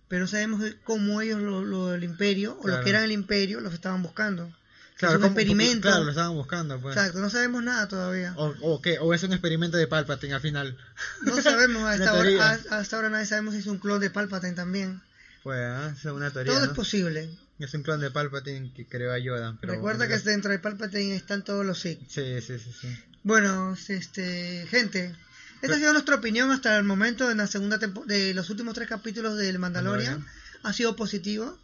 pero 0.08 0.22
no 0.22 0.28
sabemos 0.28 0.64
cómo 0.84 1.22
ellos 1.22 1.42
lo, 1.42 1.66
lo 1.66 1.88
del 1.88 2.04
imperio, 2.04 2.52
o 2.54 2.58
lo 2.58 2.62
Claro. 2.74 2.84
que 2.84 2.90
eran 2.92 3.04
el 3.04 3.12
imperio, 3.12 3.62
los 3.62 3.74
estaban 3.74 4.04
buscando. 4.04 4.56
Claro, 4.98 5.16
es 5.16 5.18
un 5.18 5.22
¿cómo- 5.24 5.40
experimento. 5.40 5.88
Claro, 5.90 6.04
lo 6.04 6.12
estaban 6.12 6.36
buscando, 6.36 6.80
pues. 6.80 6.96
Exacto, 6.96 7.20
no 7.20 7.32
sabemos 7.32 7.64
nada 7.64 7.88
todavía. 7.88 8.36
O, 8.38 8.54
o, 8.62 8.80
qué, 8.80 9.00
o 9.00 9.12
es 9.16 9.24
un 9.24 9.34
experimento 9.34 9.76
de 9.78 9.88
Palpatine 9.88 10.36
al 10.36 10.42
final. 10.42 10.78
No 11.24 11.42
sabemos 11.42 11.82
hasta 11.90 12.12
ahora, 12.12 12.52
a- 12.70 12.78
hasta 12.80 12.96
ahora 12.96 13.10
nadie 13.10 13.26
sabemos 13.26 13.56
si 13.56 13.62
es 13.62 13.66
un 13.68 13.80
clon 13.80 14.00
de 14.00 14.12
Palpatine 14.12 14.54
también. 14.54 15.02
Pues, 15.42 15.60
ah, 15.62 15.94
es 15.98 16.06
una 16.06 16.30
teoría. 16.30 16.54
Todo 16.54 16.62
¿no? 16.64 16.72
es 16.72 16.76
posible. 16.78 17.28
Es 17.58 17.74
un 17.74 17.82
clon 17.82 18.02
de 18.02 18.12
Palpatine 18.12 18.72
que 18.72 18.86
creó 18.88 19.12
a 19.14 19.18
Yoda. 19.18 19.58
Pero 19.62 19.74
Recuerda 19.74 20.08
que 20.08 20.20
dentro 20.20 20.52
de 20.52 20.60
Palpatine 20.60 21.16
están 21.16 21.44
todos 21.44 21.66
los 21.66 21.80
Sith. 21.80 22.02
Sí, 22.08 22.40
sí, 22.42 22.60
sí. 22.60 22.72
sí. 22.82 22.88
Bueno, 23.24 23.76
este, 23.88 24.68
gente, 24.70 25.16
esta 25.62 25.76
ha 25.76 25.80
sido 25.80 25.94
nuestra 25.94 26.16
opinión 26.16 26.52
hasta 26.52 26.78
el 26.78 26.84
momento 26.84 27.30
en 27.32 27.38
la 27.38 27.48
segunda 27.48 27.78
de 27.78 28.34
los 28.34 28.50
últimos 28.50 28.74
tres 28.74 28.88
capítulos 28.88 29.38
del 29.38 29.60
Mandalorian. 29.60 30.14
Mandalorian. 30.20 30.62
Ha 30.64 30.74
sido 30.74 30.96
positivo. 30.96 31.58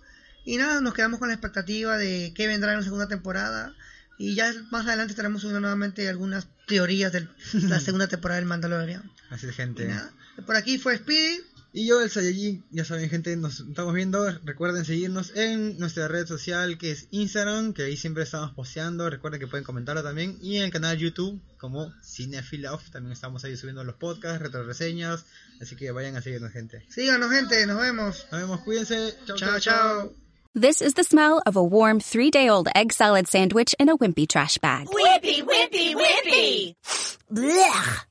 Y 0.46 0.58
nada, 0.58 0.82
nos 0.82 0.94
quedamos 0.94 1.20
con 1.20 1.28
la 1.28 1.36
expectativa 1.36 1.98
de 1.98 2.34
qué 2.36 2.48
vendrá 2.48 2.72
en 2.72 2.80
la 2.80 2.84
segunda 2.84 3.08
temporada. 3.08 3.74
Y 4.18 4.36
ya 4.36 4.54
más 4.72 4.86
adelante 4.88 5.12
estaremos 5.12 5.42
subiendo 5.42 5.62
nuevamente 5.62 6.08
algunas 6.10 6.48
teorías 6.68 7.12
de 7.12 7.28
la 7.54 7.80
segunda 7.80 8.08
temporada 8.08 8.40
del 8.40 8.48
Mandalorian. 8.48 9.12
Así 9.30 9.48
Y 9.48 9.54
gente. 9.54 9.86
nada, 9.86 10.12
por 10.46 10.56
aquí 10.56 10.78
fue 10.78 10.98
Speedy. 10.98 11.42
Y 11.74 11.88
yo, 11.88 12.02
el 12.02 12.10
Saiyajin, 12.10 12.66
ya 12.72 12.84
saben, 12.84 13.10
gente, 13.10 13.36
nos 13.38 13.62
estamos 13.62 13.94
viendo. 13.94 14.30
Recuerden 14.44 14.84
seguirnos 14.84 15.32
en 15.36 15.80
nuestra 15.80 16.10
red 16.10 16.28
social 16.28 16.78
que 16.78 16.92
es 16.92 17.08
Instagram, 17.12 17.74
que 17.74 17.84
ahí 17.84 17.96
siempre 17.96 18.24
estamos 18.24 18.52
posteando. 18.52 19.10
Recuerden 19.10 19.40
que 19.40 19.48
pueden 19.48 19.64
comentarlo 19.64 20.04
también. 20.04 20.38
Y 20.42 20.58
en 20.58 20.64
el 20.64 20.72
canal 20.72 20.98
YouTube, 20.98 21.40
como 21.58 21.94
Cinephile 22.04 22.68
Off, 22.68 22.90
también 22.92 23.14
estamos 23.14 23.46
ahí 23.46 23.56
subiendo 23.56 23.86
los 23.86 23.96
podcasts, 23.96 24.42
retroreseñas. 24.42 25.26
Así 25.62 25.78
que 25.78 25.92
vayan 25.92 26.18
a 26.18 26.22
seguirnos, 26.22 26.52
gente. 26.52 26.86
Síganos, 26.90 27.32
gente, 27.32 27.66
nos 27.66 27.80
vemos. 27.80 28.28
Nos 28.32 28.42
vemos, 28.42 28.60
cuídense. 28.62 29.16
Chao, 29.26 29.38
Chao, 29.38 29.60
chao. 29.60 30.14
This 30.54 30.82
is 30.82 30.96
the 30.96 31.06
smell 31.06 31.42
of 31.46 31.56
a 31.56 31.64
warm 31.64 32.02
three 32.02 32.30
day 32.30 32.50
old 32.50 32.68
egg 32.76 32.92
salad 32.92 33.30
sandwich 33.30 33.74
in 33.80 33.88
a 33.88 33.96
wimpy 33.96 34.28
trash 34.28 34.58
bag. 34.58 34.88
Whippy, 34.88 35.42
whippy, 35.42 35.96
whippy. 35.96 36.76
Blech. 37.32 38.11